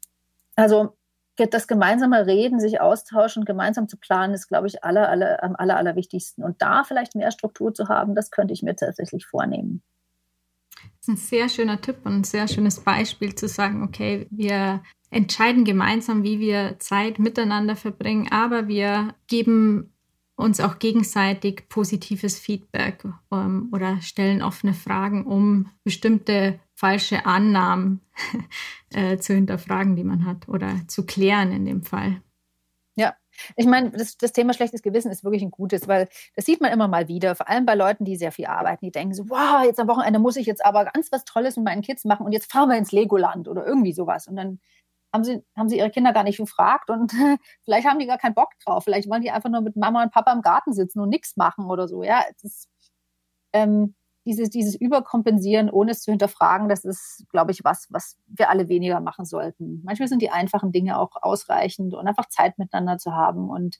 [0.57, 0.97] Also
[1.37, 5.77] das gemeinsame Reden, sich austauschen, gemeinsam zu planen, ist, glaube ich, aller, aller, am aller,
[5.77, 6.45] allerwichtigsten.
[6.45, 9.83] Und da vielleicht mehr Struktur zu haben, das könnte ich mir tatsächlich vornehmen.
[10.99, 14.83] Das ist ein sehr schöner Tipp und ein sehr schönes Beispiel zu sagen, okay, wir
[15.11, 19.92] entscheiden gemeinsam, wie wir Zeit miteinander verbringen, aber wir geben
[20.43, 28.01] uns auch gegenseitig positives Feedback ähm, oder stellen offene Fragen, um bestimmte falsche Annahmen
[28.93, 32.21] äh, zu hinterfragen, die man hat oder zu klären in dem Fall.
[32.95, 33.15] Ja,
[33.57, 36.73] ich meine, das, das, Thema schlechtes Gewissen ist wirklich ein gutes, weil das sieht man
[36.73, 39.65] immer mal wieder, vor allem bei Leuten, die sehr viel arbeiten, die denken so, wow,
[39.65, 42.33] jetzt am Wochenende muss ich jetzt aber ganz was Tolles mit meinen Kids machen und
[42.33, 44.29] jetzt fahren wir ins Legoland oder irgendwie sowas.
[44.29, 44.61] Und dann
[45.13, 47.13] haben sie, haben sie ihre Kinder gar nicht gefragt und
[47.65, 48.85] vielleicht haben die gar keinen Bock drauf.
[48.85, 51.67] Vielleicht wollen die einfach nur mit Mama und Papa im Garten sitzen und nichts machen
[51.67, 52.03] oder so.
[52.03, 52.69] Ja, ist,
[53.53, 53.95] ähm,
[54.25, 58.69] dieses, dieses Überkompensieren, ohne es zu hinterfragen, das ist, glaube ich, was, was wir alle
[58.69, 59.83] weniger machen sollten.
[59.85, 63.79] Manchmal sind die einfachen Dinge auch ausreichend und einfach Zeit miteinander zu haben und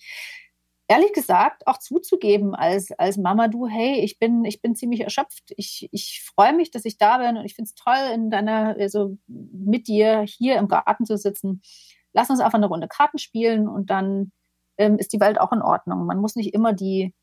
[0.93, 5.55] ehrlich gesagt auch zuzugeben als, als Mama, du, hey, ich bin, ich bin ziemlich erschöpft.
[5.57, 8.77] Ich, ich freue mich, dass ich da bin und ich finde es toll, in deiner,
[8.79, 11.63] also mit dir hier im Garten zu sitzen.
[12.13, 14.33] Lass uns einfach eine Runde Karten spielen und dann
[14.77, 16.05] ähm, ist die Welt auch in Ordnung.
[16.05, 17.15] Man muss nicht immer die,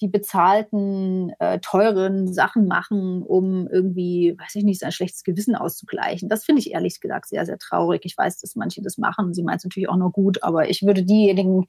[0.00, 6.28] die bezahlten, äh, teuren Sachen machen, um irgendwie, weiß ich nicht, sein schlechtes Gewissen auszugleichen.
[6.28, 8.00] Das finde ich ehrlich gesagt sehr, sehr traurig.
[8.04, 9.34] Ich weiß, dass manche das machen.
[9.34, 11.66] Sie meint es natürlich auch nur gut, aber ich würde diejenigen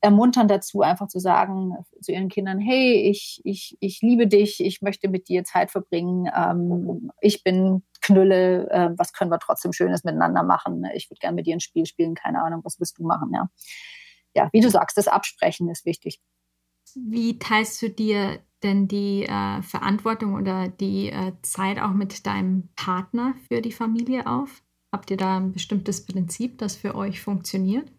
[0.00, 4.80] ermuntern dazu, einfach zu sagen zu ihren Kindern, hey, ich, ich, ich liebe dich, ich
[4.80, 10.04] möchte mit dir Zeit verbringen, ähm, ich bin Knülle, äh, was können wir trotzdem Schönes
[10.04, 10.84] miteinander machen?
[10.94, 13.48] Ich würde gerne mit dir ein Spiel spielen, keine Ahnung, was wirst du machen, ja.
[14.34, 16.20] Ja, wie du sagst, das Absprechen ist wichtig.
[16.94, 22.68] Wie teilst du dir denn die äh, Verantwortung oder die äh, Zeit auch mit deinem
[22.76, 24.62] Partner für die Familie auf?
[24.92, 27.92] Habt ihr da ein bestimmtes Prinzip, das für euch funktioniert?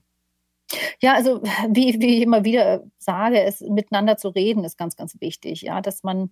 [1.01, 5.19] Ja, also wie, wie ich immer wieder sage, es miteinander zu reden ist ganz, ganz
[5.19, 5.61] wichtig.
[5.61, 6.31] Ja, dass man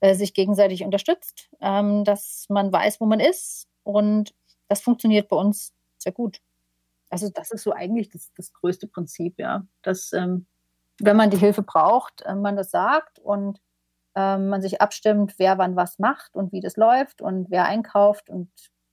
[0.00, 4.34] äh, sich gegenseitig unterstützt, ähm, dass man weiß, wo man ist und
[4.68, 6.40] das funktioniert bei uns sehr gut.
[7.10, 10.46] Also das ist so eigentlich das, das größte Prinzip, ja, dass ähm,
[11.00, 13.60] wenn man die Hilfe braucht, äh, man das sagt und
[14.14, 18.30] äh, man sich abstimmt, wer wann was macht und wie das läuft und wer einkauft
[18.30, 18.50] und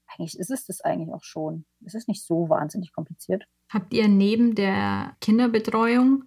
[0.08, 1.66] eigentlich ist es das eigentlich auch schon.
[1.86, 3.46] Es ist nicht so wahnsinnig kompliziert.
[3.70, 6.24] Habt ihr neben der Kinderbetreuung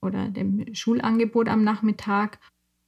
[0.00, 2.38] oder dem Schulangebot am Nachmittag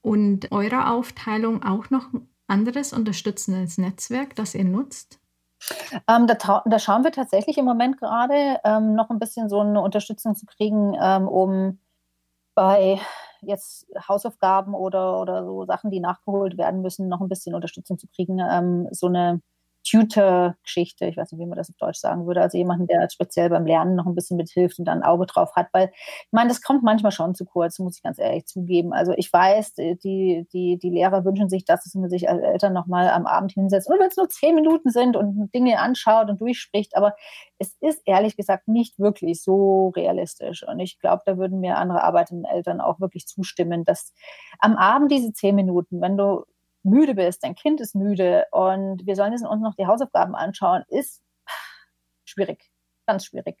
[0.01, 5.19] und eurer Aufteilung auch noch ein anderes unterstützendes Netzwerk, das ihr nutzt?
[6.07, 9.81] Ähm, da, da, schauen wir tatsächlich im Moment gerade ähm, noch ein bisschen so eine
[9.81, 11.79] Unterstützung zu kriegen, ähm, um
[12.53, 12.99] bei
[13.41, 18.07] jetzt Hausaufgaben oder, oder so Sachen, die nachgeholt werden müssen, noch ein bisschen Unterstützung zu
[18.07, 19.41] kriegen, ähm, so eine
[19.89, 23.49] Tutor-Geschichte, ich weiß nicht, wie man das auf Deutsch sagen würde, also jemanden, der speziell
[23.49, 26.49] beim Lernen noch ein bisschen mithilft und dann ein Auge drauf hat, weil ich meine,
[26.49, 28.93] das kommt manchmal schon zu kurz, muss ich ganz ehrlich zugeben.
[28.93, 33.09] Also ich weiß, die, die, die Lehrer wünschen sich, dass man sich als Eltern nochmal
[33.09, 36.97] am Abend hinsetzt und wenn es nur zehn Minuten sind und Dinge anschaut und durchspricht,
[36.97, 37.15] aber
[37.59, 42.03] es ist ehrlich gesagt nicht wirklich so realistisch und ich glaube, da würden mir andere
[42.03, 44.13] arbeitenden Eltern auch wirklich zustimmen, dass
[44.59, 46.43] am Abend diese zehn Minuten, wenn du
[46.85, 50.83] müde bist, dein Kind ist müde und wir sollen jetzt uns noch die Hausaufgaben anschauen,
[50.87, 51.21] ist
[52.25, 52.71] schwierig,
[53.05, 53.57] ganz schwierig.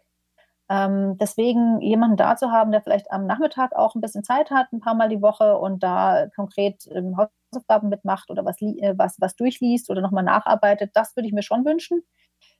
[0.67, 4.71] Ähm, deswegen jemanden da zu haben, der vielleicht am Nachmittag auch ein bisschen Zeit hat,
[4.73, 9.17] ein paar Mal die Woche und da konkret ähm, Hausaufgaben mitmacht oder was, äh, was,
[9.19, 12.01] was durchliest oder nochmal nacharbeitet, das würde ich mir schon wünschen.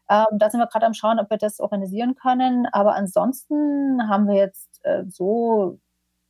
[0.09, 2.67] Ähm, da sind wir gerade am Schauen, ob wir das organisieren können.
[2.67, 5.79] Aber ansonsten haben wir jetzt äh, so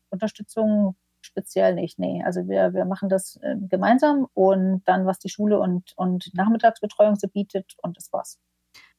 [0.09, 0.95] Unterstützung
[1.35, 1.99] speziell nicht.
[1.99, 6.33] Nee, also wir, wir machen das äh, gemeinsam und dann, was die Schule und, und
[6.33, 8.39] Nachmittagsbetreuung so bietet und das war's.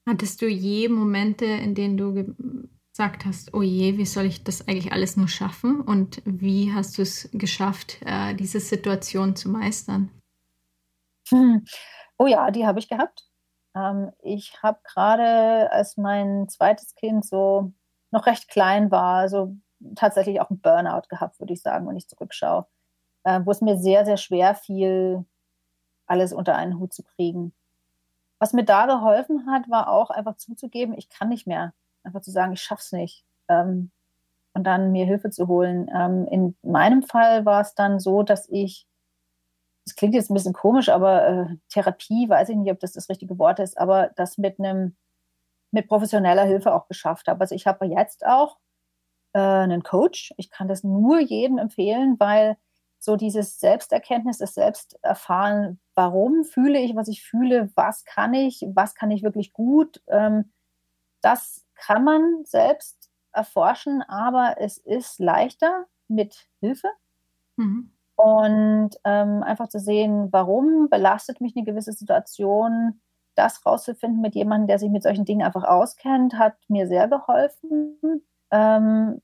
[0.06, 2.12] Hattest du je Momente, in denen du
[2.92, 5.80] gesagt hast, oh je, wie soll ich das eigentlich alles nur schaffen?
[5.80, 10.10] Und wie hast du es geschafft, äh, diese Situation zu meistern?
[11.28, 11.64] Hm.
[12.18, 13.28] Oh ja, die habe ich gehabt.
[13.76, 17.74] Ähm, ich habe gerade, als mein zweites Kind so
[18.10, 19.54] noch recht klein war, so
[19.94, 22.66] tatsächlich auch einen Burnout gehabt, würde ich sagen, wenn ich zurückschaue,
[23.24, 25.24] äh, wo es mir sehr, sehr schwer fiel,
[26.06, 27.52] alles unter einen Hut zu kriegen.
[28.38, 31.72] Was mir da geholfen hat, war auch einfach zuzugeben, ich kann nicht mehr.
[32.02, 33.24] Einfach zu sagen, ich schaff's nicht.
[33.48, 33.90] Ähm,
[34.54, 35.90] und dann mir Hilfe zu holen.
[35.94, 38.86] Ähm, in meinem Fall war es dann so, dass ich,
[39.84, 43.08] das klingt jetzt ein bisschen komisch, aber äh, Therapie, weiß ich nicht, ob das das
[43.10, 44.96] richtige Wort ist, aber das mit einem,
[45.72, 47.40] mit professioneller Hilfe auch geschafft habe.
[47.40, 48.56] Also ich habe jetzt auch
[49.36, 50.32] äh, einen Coach.
[50.38, 52.56] Ich kann das nur jedem empfehlen, weil
[52.98, 58.94] so dieses Selbsterkenntnis, das Selbsterfahren, warum fühle ich, was ich fühle, was kann ich, was
[58.94, 60.50] kann ich wirklich gut, ähm,
[61.20, 66.88] das kann man selbst erforschen, aber es ist leichter mit Hilfe.
[67.56, 67.90] Mhm.
[68.16, 73.02] Und ähm, einfach zu sehen, warum belastet mich eine gewisse Situation,
[73.34, 78.22] das rauszufinden mit jemandem, der sich mit solchen Dingen einfach auskennt, hat mir sehr geholfen.
[78.50, 79.20] Ähm,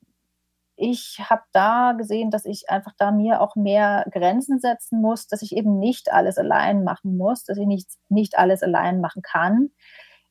[0.76, 5.42] ich habe da gesehen, dass ich einfach da mir auch mehr Grenzen setzen muss, dass
[5.42, 9.70] ich eben nicht alles allein machen muss, dass ich nicht, nicht alles allein machen kann,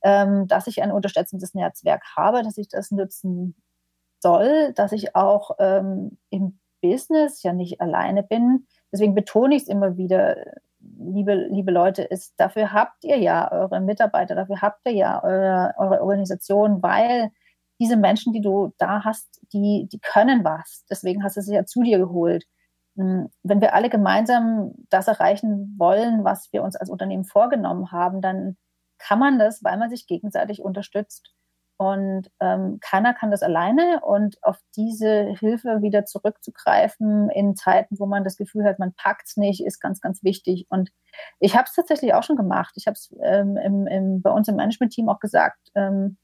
[0.04, 3.56] ähm, dass ich ein unterstützendes Netzwerk habe, dass ich das nutzen
[4.20, 8.68] soll, dass ich auch ähm, im Business ja nicht alleine bin.
[8.92, 10.36] Deswegen betone ich es immer wieder,
[10.80, 15.74] liebe, liebe Leute, ist, dafür habt ihr ja eure Mitarbeiter, dafür habt ihr ja eure,
[15.78, 17.32] eure Organisation, weil
[17.82, 20.86] diese Menschen, die du da hast, die, die können was.
[20.90, 22.46] Deswegen hast du sie ja zu dir geholt.
[22.96, 28.22] Hm, wenn wir alle gemeinsam das erreichen wollen, was wir uns als Unternehmen vorgenommen haben,
[28.22, 28.56] dann
[29.00, 31.34] kann man das, weil man sich gegenseitig unterstützt.
[31.78, 34.02] Und ähm, keiner kann das alleine.
[34.06, 39.30] Und auf diese Hilfe wieder zurückzugreifen in Zeiten, wo man das Gefühl hat, man packt
[39.30, 40.68] es nicht, ist ganz, ganz wichtig.
[40.70, 40.92] Und
[41.40, 42.74] ich habe es tatsächlich auch schon gemacht.
[42.76, 45.58] Ich habe es ähm, bei uns im Management-Team auch gesagt.
[45.74, 46.20] Ähm,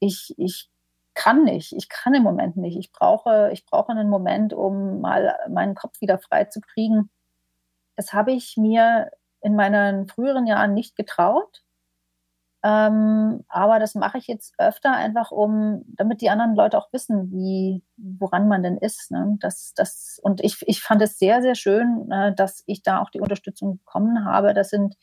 [0.00, 0.68] ich, ich
[1.16, 1.72] kann nicht.
[1.72, 2.78] Ich kann im Moment nicht.
[2.78, 7.10] Ich brauche, ich brauche einen Moment, um mal meinen Kopf wieder frei zu kriegen.
[7.96, 9.10] Das habe ich mir
[9.40, 11.62] in meinen früheren Jahren nicht getraut.
[12.62, 17.30] Ähm, aber das mache ich jetzt öfter einfach, um, damit die anderen Leute auch wissen,
[17.30, 19.10] wie, woran man denn ist.
[19.10, 19.36] Ne?
[19.40, 23.10] Das, das, und ich, ich fand es sehr, sehr schön, äh, dass ich da auch
[23.10, 24.52] die Unterstützung bekommen habe.
[24.52, 24.96] Das sind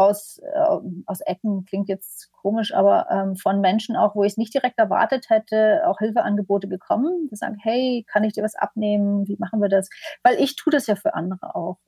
[0.00, 4.38] aus, äh, aus Ecken, klingt jetzt komisch, aber ähm, von Menschen auch, wo ich es
[4.38, 7.28] nicht direkt erwartet hätte, auch Hilfeangebote gekommen.
[7.30, 9.28] Die sagen, hey, kann ich dir was abnehmen?
[9.28, 9.90] Wie machen wir das?
[10.22, 11.78] Weil ich tue das ja für andere auch.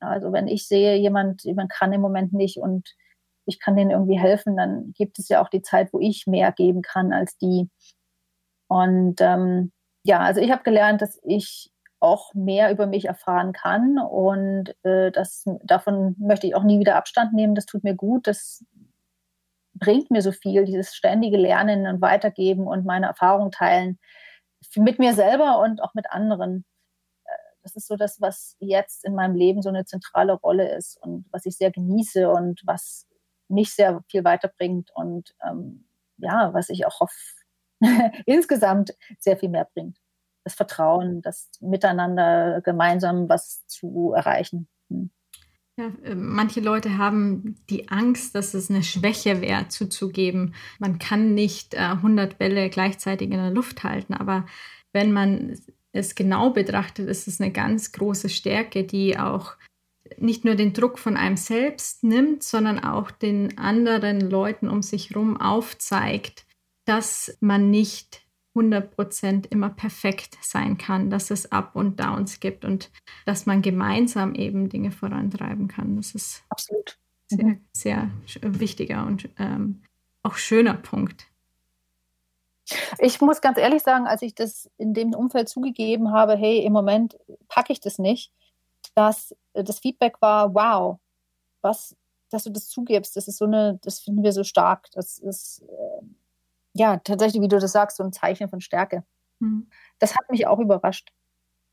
[0.00, 2.88] Also wenn ich sehe, jemand, jemand kann im Moment nicht und
[3.46, 6.52] ich kann denen irgendwie helfen, dann gibt es ja auch die Zeit, wo ich mehr
[6.52, 7.70] geben kann als die.
[8.68, 9.72] Und ähm,
[10.04, 11.70] ja, also ich habe gelernt, dass ich
[12.00, 16.96] auch mehr über mich erfahren kann und äh, das, davon möchte ich auch nie wieder
[16.96, 17.54] Abstand nehmen.
[17.54, 18.64] Das tut mir gut, das
[19.74, 23.98] bringt mir so viel, dieses ständige Lernen und Weitergeben und meine Erfahrung teilen
[24.76, 26.64] mit mir selber und auch mit anderen.
[27.24, 27.30] Äh,
[27.62, 31.26] das ist so das, was jetzt in meinem Leben so eine zentrale Rolle ist und
[31.30, 33.06] was ich sehr genieße und was
[33.48, 35.86] mich sehr viel weiterbringt und ähm,
[36.18, 37.16] ja, was ich auch hoffe,
[38.26, 39.98] insgesamt sehr viel mehr bringt.
[40.50, 44.68] Das Vertrauen, das Miteinander gemeinsam was zu erreichen.
[44.88, 45.10] Hm.
[45.76, 50.54] Ja, äh, manche Leute haben die Angst, dass es eine Schwäche wäre, zuzugeben.
[50.78, 54.44] Man kann nicht äh, 100 Bälle gleichzeitig in der Luft halten, aber
[54.92, 55.56] wenn man
[55.92, 59.56] es genau betrachtet, ist es eine ganz große Stärke, die auch
[60.18, 65.10] nicht nur den Druck von einem selbst nimmt, sondern auch den anderen Leuten um sich
[65.10, 66.44] herum aufzeigt,
[66.84, 68.22] dass man nicht
[68.54, 72.90] 100% immer perfekt sein kann, dass es Up und Downs gibt und
[73.24, 75.96] dass man gemeinsam eben Dinge vorantreiben kann.
[75.96, 76.98] Das ist absolut
[77.28, 77.60] sehr, mhm.
[77.72, 78.10] sehr
[78.42, 79.82] wichtiger und ähm,
[80.22, 81.26] auch schöner Punkt.
[82.98, 86.72] Ich muss ganz ehrlich sagen, als ich das in dem Umfeld zugegeben habe, hey, im
[86.72, 88.32] Moment packe ich das nicht,
[88.94, 90.98] dass äh, das Feedback war, wow,
[91.62, 91.96] was,
[92.30, 94.88] dass du das zugibst, das ist so eine, das finden wir so stark.
[94.92, 96.04] Das ist äh,
[96.74, 99.04] ja tatsächlich, wie du das sagst, so ein Zeichen von Stärke.
[99.40, 99.68] Mhm.
[99.98, 101.12] Das hat mich auch überrascht.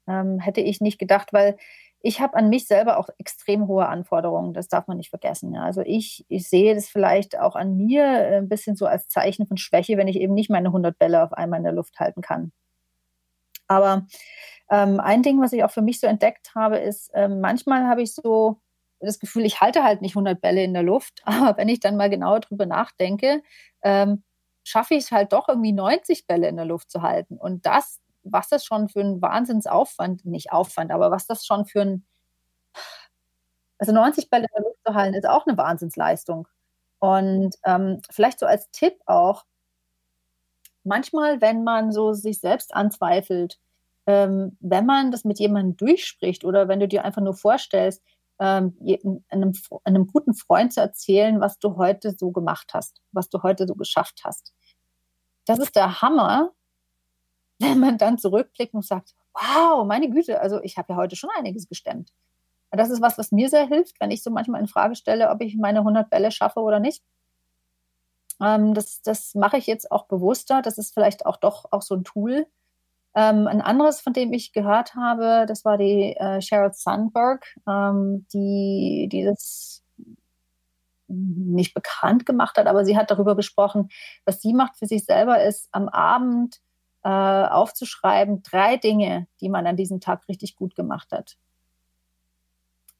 [0.08, 1.58] Ähm, hätte ich nicht gedacht, weil
[2.02, 5.54] ich habe an mich selber auch extrem hohe Anforderungen, das darf man nicht vergessen.
[5.54, 5.64] Ja.
[5.64, 9.48] Also ich, ich sehe das vielleicht auch an mir äh, ein bisschen so als Zeichen
[9.48, 12.22] von Schwäche, wenn ich eben nicht meine 100 Bälle auf einmal in der Luft halten
[12.22, 12.52] kann.
[13.68, 14.06] Aber
[14.70, 18.02] ähm, ein Ding, was ich auch für mich so entdeckt habe, ist, ähm, manchmal habe
[18.02, 18.62] ich so
[19.00, 21.98] das Gefühl, ich halte halt nicht 100 Bälle in der Luft, aber wenn ich dann
[21.98, 23.42] mal genauer drüber nachdenke,
[23.84, 24.24] ähm,
[24.68, 27.38] schaffe ich es halt doch irgendwie 90 Bälle in der Luft zu halten.
[27.38, 31.82] Und das, was das schon für ein Wahnsinnsaufwand, nicht Aufwand, aber was das schon für
[31.82, 32.06] ein,
[33.80, 36.50] also 90 Bälle in der Luft zu halten, ist auch eine Wahnsinnsleistung.
[37.00, 39.46] Und ähm, vielleicht so als Tipp auch,
[40.84, 43.60] manchmal, wenn man so sich selbst anzweifelt,
[44.06, 48.04] ähm, wenn man das mit jemandem durchspricht oder wenn du dir einfach nur vorstellst,
[48.40, 48.78] ähm,
[49.30, 53.68] einem, einem guten Freund zu erzählen, was du heute so gemacht hast, was du heute
[53.68, 54.54] so geschafft hast.
[55.46, 56.52] Das ist der Hammer,
[57.60, 61.30] wenn man dann zurückblickt und sagt, wow, meine Güte, also ich habe ja heute schon
[61.38, 62.12] einiges gestemmt.
[62.72, 65.42] Das ist was, was mir sehr hilft, wenn ich so manchmal in Frage stelle, ob
[65.42, 67.02] ich meine 100 Bälle schaffe oder nicht.
[68.42, 70.62] Ähm, das, das mache ich jetzt auch bewusster.
[70.62, 72.46] Das ist vielleicht auch doch auch so ein Tool,
[73.18, 78.28] ähm, ein anderes, von dem ich gehört habe, das war die äh, Sheryl Sandberg, ähm,
[78.32, 79.84] die, die das
[81.08, 83.90] nicht bekannt gemacht hat, aber sie hat darüber gesprochen,
[84.26, 86.60] was sie macht für sich selber ist, am Abend
[87.04, 91.38] äh, aufzuschreiben, drei Dinge, die man an diesem Tag richtig gut gemacht hat.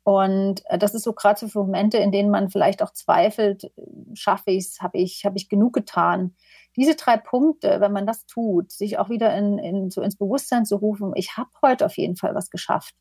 [0.02, 3.72] Und äh, das ist so gerade so für Momente, in denen man vielleicht auch zweifelt,
[4.16, 6.34] schaffe ich es, habe ich, hab ich genug getan.
[6.78, 10.66] Diese drei Punkte, wenn man das tut, sich auch wieder in, in, so ins Bewusstsein
[10.66, 12.96] zu rufen, ich habe heute auf jeden Fall was geschafft.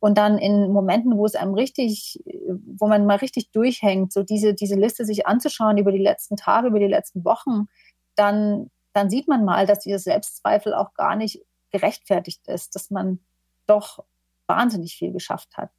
[0.00, 2.18] Und dann in Momenten, wo es einem richtig,
[2.66, 6.68] wo man mal richtig durchhängt, so diese, diese Liste sich anzuschauen über die letzten Tage,
[6.68, 7.66] über die letzten Wochen,
[8.16, 13.20] dann, dann sieht man mal, dass dieser Selbstzweifel auch gar nicht gerechtfertigt ist, dass man
[13.66, 14.02] doch
[14.46, 15.70] wahnsinnig viel geschafft hat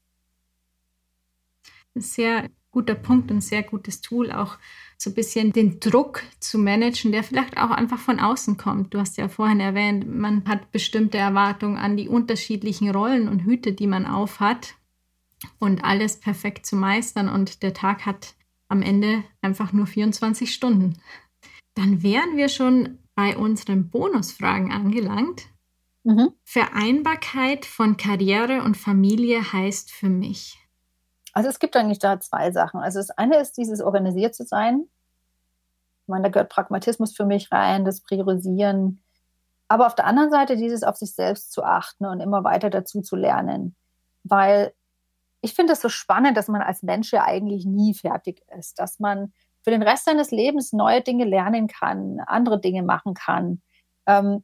[1.95, 4.57] sehr guter Punkt und sehr gutes Tool, auch
[4.97, 8.93] so ein bisschen den Druck zu managen, der vielleicht auch einfach von außen kommt.
[8.93, 13.73] Du hast ja vorhin erwähnt, man hat bestimmte Erwartungen an die unterschiedlichen Rollen und Hüte,
[13.73, 14.75] die man aufhat
[15.59, 18.35] und alles perfekt zu meistern und der Tag hat
[18.67, 20.97] am Ende einfach nur 24 Stunden.
[21.73, 25.47] Dann wären wir schon bei unseren Bonusfragen angelangt.
[26.03, 26.29] Mhm.
[26.43, 30.60] Vereinbarkeit von Karriere und Familie heißt für mich.
[31.33, 32.79] Also es gibt eigentlich da zwei Sachen.
[32.79, 34.87] Also das eine ist dieses organisiert zu sein.
[36.03, 39.01] Ich meine, da gehört Pragmatismus für mich rein, das Priorisieren.
[39.67, 43.01] Aber auf der anderen Seite dieses auf sich selbst zu achten und immer weiter dazu
[43.01, 43.75] zu lernen.
[44.23, 44.73] Weil
[45.41, 48.99] ich finde es so spannend, dass man als Mensch ja eigentlich nie fertig ist, dass
[48.99, 53.61] man für den Rest seines Lebens neue Dinge lernen kann, andere Dinge machen kann.
[54.05, 54.43] Ähm,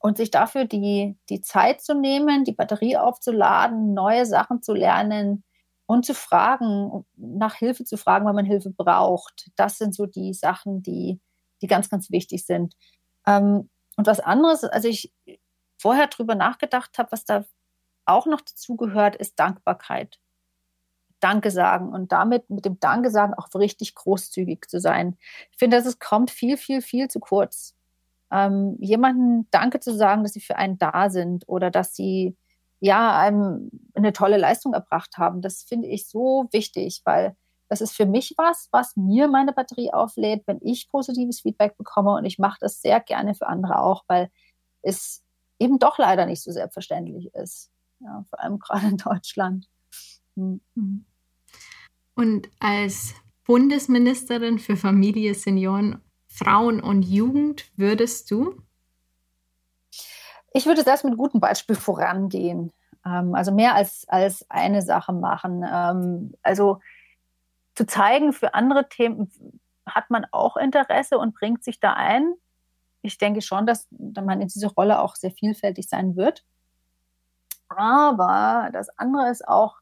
[0.00, 5.44] und sich dafür die, die Zeit zu nehmen, die Batterie aufzuladen, neue Sachen zu lernen,
[5.86, 9.50] und zu fragen, nach Hilfe zu fragen, wenn man Hilfe braucht.
[9.56, 11.20] Das sind so die Sachen, die,
[11.60, 12.74] die ganz, ganz wichtig sind.
[13.26, 15.12] Ähm, und was anderes, also ich
[15.78, 17.44] vorher drüber nachgedacht habe, was da
[18.04, 20.18] auch noch dazu gehört, ist Dankbarkeit.
[21.20, 25.16] Danke sagen und damit mit dem Danke sagen auch richtig großzügig zu sein.
[25.52, 27.76] Ich finde, dass es kommt viel, viel, viel zu kurz.
[28.32, 32.36] Ähm, jemanden Danke zu sagen, dass sie für einen da sind oder dass sie
[32.82, 35.40] ja, eine tolle Leistung erbracht haben.
[35.40, 37.36] Das finde ich so wichtig, weil
[37.68, 42.12] das ist für mich was, was mir meine Batterie auflädt, wenn ich positives Feedback bekomme.
[42.14, 44.30] Und ich mache das sehr gerne für andere auch, weil
[44.82, 45.22] es
[45.60, 47.70] eben doch leider nicht so selbstverständlich ist.
[48.00, 49.68] Ja, vor allem gerade in Deutschland.
[50.34, 50.60] Hm.
[50.74, 51.04] Mhm.
[52.16, 53.14] Und als
[53.44, 58.60] Bundesministerin für Familie, Senioren, Frauen und Jugend würdest du
[60.54, 62.72] ich würde das mit gutem Beispiel vorangehen.
[63.04, 65.64] Ähm, also mehr als, als eine Sache machen.
[65.68, 66.80] Ähm, also
[67.74, 69.30] zu zeigen, für andere Themen
[69.86, 72.34] hat man auch Interesse und bringt sich da ein.
[73.00, 76.44] Ich denke schon, dass man in dieser Rolle auch sehr vielfältig sein wird.
[77.68, 79.76] Aber das andere ist auch,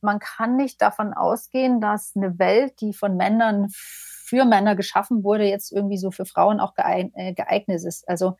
[0.00, 5.44] man kann nicht davon ausgehen, dass eine Welt, die von Männern für Männer geschaffen wurde,
[5.44, 8.08] jetzt irgendwie so für Frauen auch äh, geeignet ist.
[8.08, 8.36] Also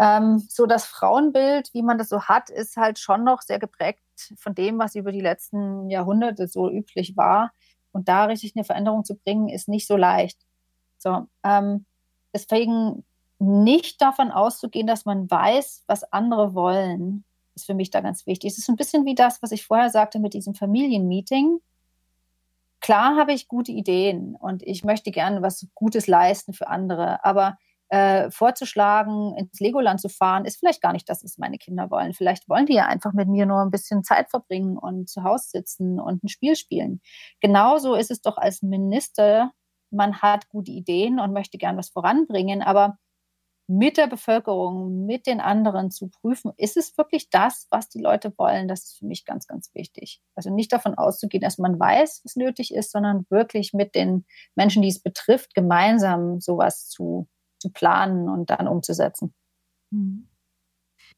[0.00, 4.00] ähm, so das Frauenbild, wie man das so hat, ist halt schon noch sehr geprägt
[4.38, 7.52] von dem, was über die letzten Jahrhunderte so üblich war.
[7.92, 10.38] Und da richtig eine Veränderung zu bringen, ist nicht so leicht.
[10.96, 11.84] So, ähm,
[12.32, 13.04] deswegen
[13.38, 17.24] nicht davon auszugehen, dass man weiß, was andere wollen,
[17.54, 18.52] ist für mich da ganz wichtig.
[18.52, 21.60] Es ist ein bisschen wie das, was ich vorher sagte mit diesem Familienmeeting.
[22.80, 27.58] Klar habe ich gute Ideen und ich möchte gerne was Gutes leisten für andere, aber
[27.90, 32.14] äh, vorzuschlagen, ins Legoland zu fahren, ist vielleicht gar nicht das, was meine Kinder wollen.
[32.14, 35.48] Vielleicht wollen die ja einfach mit mir nur ein bisschen Zeit verbringen und zu Hause
[35.50, 37.00] sitzen und ein Spiel spielen.
[37.40, 39.50] Genauso ist es doch als Minister,
[39.90, 42.96] man hat gute Ideen und möchte gern was voranbringen, aber
[43.66, 48.32] mit der Bevölkerung, mit den anderen zu prüfen, ist es wirklich das, was die Leute
[48.36, 48.66] wollen?
[48.66, 50.20] Das ist für mich ganz, ganz wichtig.
[50.34, 54.26] Also nicht davon auszugehen, dass man weiß, was nötig ist, sondern wirklich mit den
[54.56, 57.28] Menschen, die es betrifft, gemeinsam sowas zu,
[57.60, 59.34] zu planen und dann umzusetzen.
[59.90, 60.28] Mhm.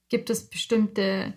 [0.09, 1.34] Gibt es bestimmte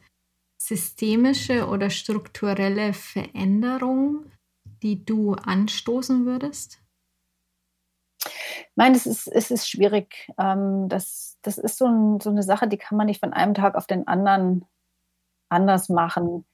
[0.62, 4.32] systemische oder strukturelle Veränderungen,
[4.82, 6.82] die du anstoßen würdest?
[8.76, 10.32] Nein, es ist, es ist schwierig.
[10.38, 13.53] Ähm, das, das ist so, ein, so eine Sache, die kann man nicht von einem
[13.53, 14.66] Tag auf den anderen
[15.49, 16.45] anders machen.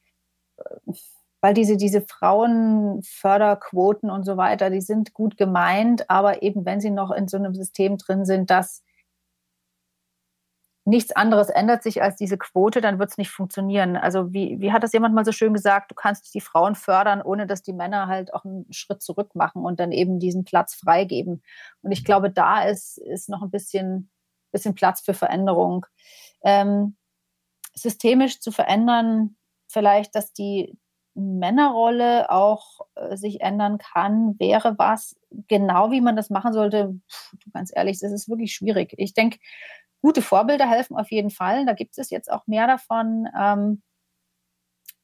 [1.42, 6.92] Weil diese, diese Frauenförderquoten und so weiter, die sind gut gemeint, aber eben wenn sie
[6.92, 8.84] noch in so einem System drin sind, das
[10.86, 13.96] nichts anderes ändert sich als diese Quote, dann wird es nicht funktionieren.
[13.96, 17.22] Also wie, wie hat das jemand mal so schön gesagt, du kannst die Frauen fördern,
[17.22, 20.74] ohne dass die Männer halt auch einen Schritt zurück machen und dann eben diesen Platz
[20.74, 21.44] freigeben.
[21.82, 24.10] Und ich glaube, da ist, ist noch ein bisschen,
[24.52, 25.86] bisschen Platz für Veränderung.
[26.44, 26.98] Ähm,
[27.76, 29.38] systemisch zu verändern,
[29.68, 30.78] vielleicht, dass die
[31.16, 35.16] Männerrolle auch äh, sich ändern kann, wäre was.
[35.47, 38.93] Genau wie man das machen sollte, pff, ganz ehrlich, das ist wirklich schwierig.
[38.97, 39.39] Ich denke,
[40.01, 41.66] gute Vorbilder helfen auf jeden Fall.
[41.66, 43.28] Da gibt es jetzt auch mehr davon.
[43.38, 43.82] Ähm,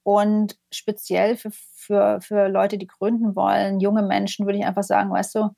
[0.03, 5.11] Und speziell für, für, für Leute, die gründen wollen, junge Menschen, würde ich einfach sagen,
[5.11, 5.49] weißt du,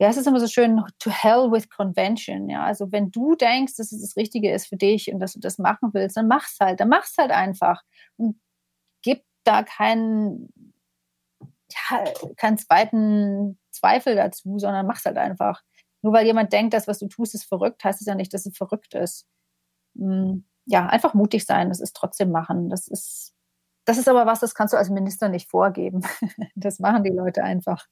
[0.00, 2.48] ja, es ist immer so schön, to hell with convention.
[2.50, 5.40] Ja, also wenn du denkst, dass es das Richtige ist für dich und dass du
[5.40, 7.82] das machen willst, dann mach's halt, dann mach's halt einfach
[8.16, 8.36] und
[9.44, 10.52] da keinen,
[11.40, 12.04] ja,
[12.36, 15.62] keinen zweiten Zweifel dazu, sondern mach's halt einfach.
[16.02, 18.46] Nur weil jemand denkt, dass was du tust, ist verrückt, heißt es ja nicht, dass
[18.46, 19.26] es verrückt ist.
[19.96, 22.70] Hm, ja, einfach mutig sein, das ist trotzdem machen.
[22.70, 23.34] Das ist,
[23.84, 26.02] das ist aber was, das kannst du als Minister nicht vorgeben.
[26.56, 27.86] Das machen die Leute einfach.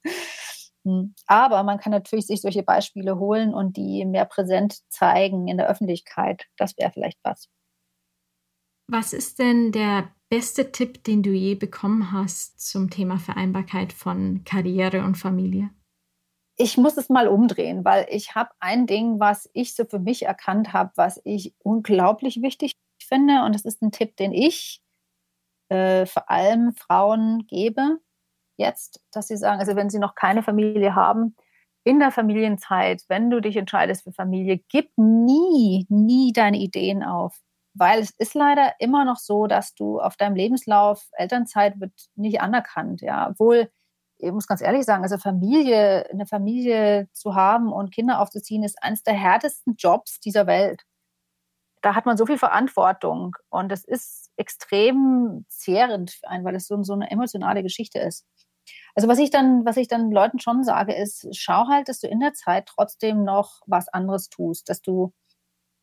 [0.84, 1.14] Hm.
[1.26, 5.68] Aber man kann natürlich sich solche Beispiele holen und die mehr präsent zeigen in der
[5.68, 6.46] Öffentlichkeit.
[6.56, 7.48] Das wäre vielleicht was.
[8.88, 14.44] Was ist denn der beste Tipp, den du je bekommen hast zum Thema Vereinbarkeit von
[14.46, 15.68] Karriere und Familie?
[16.56, 20.22] Ich muss es mal umdrehen, weil ich habe ein Ding, was ich so für mich
[20.22, 22.72] erkannt habe, was ich unglaublich wichtig
[23.06, 23.42] finde.
[23.44, 24.80] Und das ist ein Tipp, den ich
[25.68, 27.98] äh, vor allem Frauen gebe
[28.56, 31.36] jetzt, dass sie sagen, also wenn sie noch keine Familie haben,
[31.84, 37.38] in der Familienzeit, wenn du dich entscheidest für Familie, gib nie, nie deine Ideen auf.
[37.74, 42.40] Weil es ist leider immer noch so, dass du auf deinem Lebenslauf, Elternzeit wird nicht
[42.40, 43.30] anerkannt, ja.
[43.30, 43.70] Obwohl,
[44.18, 48.82] ich muss ganz ehrlich sagen, also Familie, eine Familie zu haben und Kinder aufzuziehen, ist
[48.82, 50.82] eines der härtesten Jobs dieser Welt.
[51.82, 56.68] Da hat man so viel Verantwortung und es ist extrem zehrend für einen, weil es
[56.68, 58.24] so, so eine emotionale Geschichte ist.
[58.94, 62.06] Also was ich dann, was ich dann Leuten schon sage, ist, schau halt, dass du
[62.08, 65.12] in der Zeit trotzdem noch was anderes tust, dass du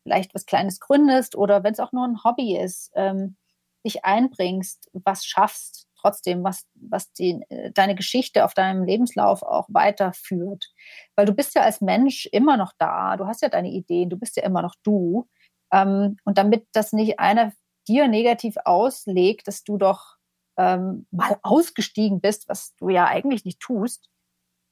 [0.02, 3.36] vielleicht was Kleines gründest oder wenn es auch nur ein Hobby ist, ähm,
[3.84, 9.66] dich einbringst, was schaffst, trotzdem, was, was die, äh, deine Geschichte auf deinem Lebenslauf auch
[9.68, 10.72] weiterführt.
[11.16, 14.16] Weil du bist ja als Mensch immer noch da, du hast ja deine Ideen, du
[14.16, 15.28] bist ja immer noch du.
[15.72, 17.52] Ähm, und damit das nicht einer
[17.88, 20.16] dir negativ auslegt, dass du doch
[20.58, 24.08] ähm, mal ausgestiegen bist, was du ja eigentlich nicht tust,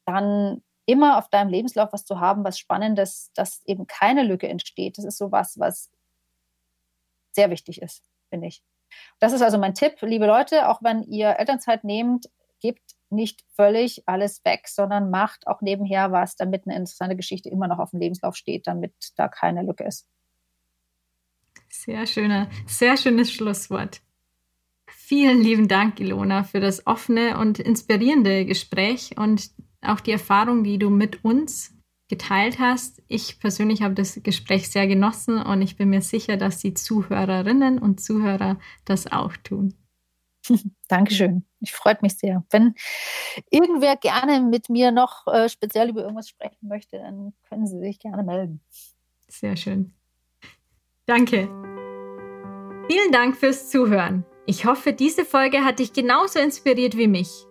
[0.07, 4.97] dann immer auf deinem Lebenslauf was zu haben, was Spannendes, dass eben keine Lücke entsteht.
[4.97, 5.91] Das ist so was, was
[7.33, 8.63] sehr wichtig ist, finde ich.
[9.21, 12.31] Das ist also mein Tipp, liebe Leute, auch wenn ihr Elternzeit nehmt,
[12.61, 17.69] gebt nicht völlig alles weg, sondern macht auch nebenher was, damit eine interessante Geschichte immer
[17.69, 20.09] noch auf dem Lebenslauf steht, damit da keine Lücke ist.
[21.69, 24.01] Sehr schöner, sehr schönes Schlusswort.
[24.87, 29.51] Vielen lieben Dank, Ilona, für das offene und inspirierende Gespräch und
[29.83, 31.75] auch die Erfahrung, die du mit uns
[32.09, 33.03] geteilt hast.
[33.07, 37.79] Ich persönlich habe das Gespräch sehr genossen und ich bin mir sicher, dass die Zuhörerinnen
[37.79, 39.75] und Zuhörer das auch tun.
[40.89, 41.45] Dankeschön.
[41.61, 42.45] Ich freue mich sehr.
[42.51, 42.75] Wenn
[43.51, 47.99] irgendwer gerne mit mir noch äh, speziell über irgendwas sprechen möchte, dann können Sie sich
[47.99, 48.61] gerne melden.
[49.29, 49.93] Sehr schön.
[51.05, 51.49] Danke.
[52.91, 54.25] Vielen Dank fürs Zuhören.
[54.47, 57.48] Ich hoffe, diese Folge hat dich genauso inspiriert wie mich.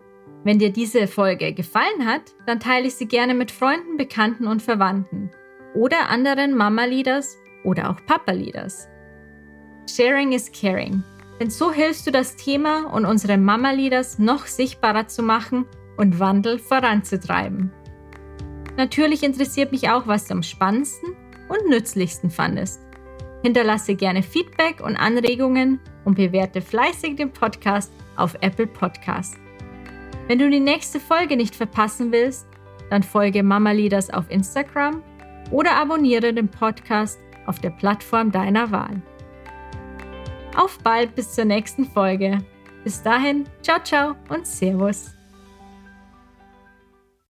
[0.47, 4.61] Wenn dir diese Folge gefallen hat, dann teile ich sie gerne mit Freunden, Bekannten und
[4.61, 5.29] Verwandten
[5.75, 8.87] oder anderen Mama-Leaders oder auch Papa-Leaders.
[9.93, 11.03] Sharing is caring.
[11.41, 15.65] Denn so hilfst du das Thema und unsere Mama-Leaders noch sichtbarer zu machen
[15.97, 17.69] und Wandel voranzutreiben.
[18.77, 21.09] Natürlich interessiert mich auch, was du am spannendsten
[21.49, 22.79] und nützlichsten fandest.
[23.43, 29.35] Hinterlasse gerne Feedback und Anregungen und bewerte fleißig den Podcast auf Apple Podcast.
[30.28, 32.47] Wenn du die nächste Folge nicht verpassen willst,
[32.89, 35.01] dann folge Mama Leaders auf Instagram
[35.51, 39.01] oder abonniere den Podcast auf der Plattform deiner Wahl.
[40.55, 42.39] Auf bald bis zur nächsten Folge.
[42.84, 45.16] Bis dahin, ciao, ciao und Servus.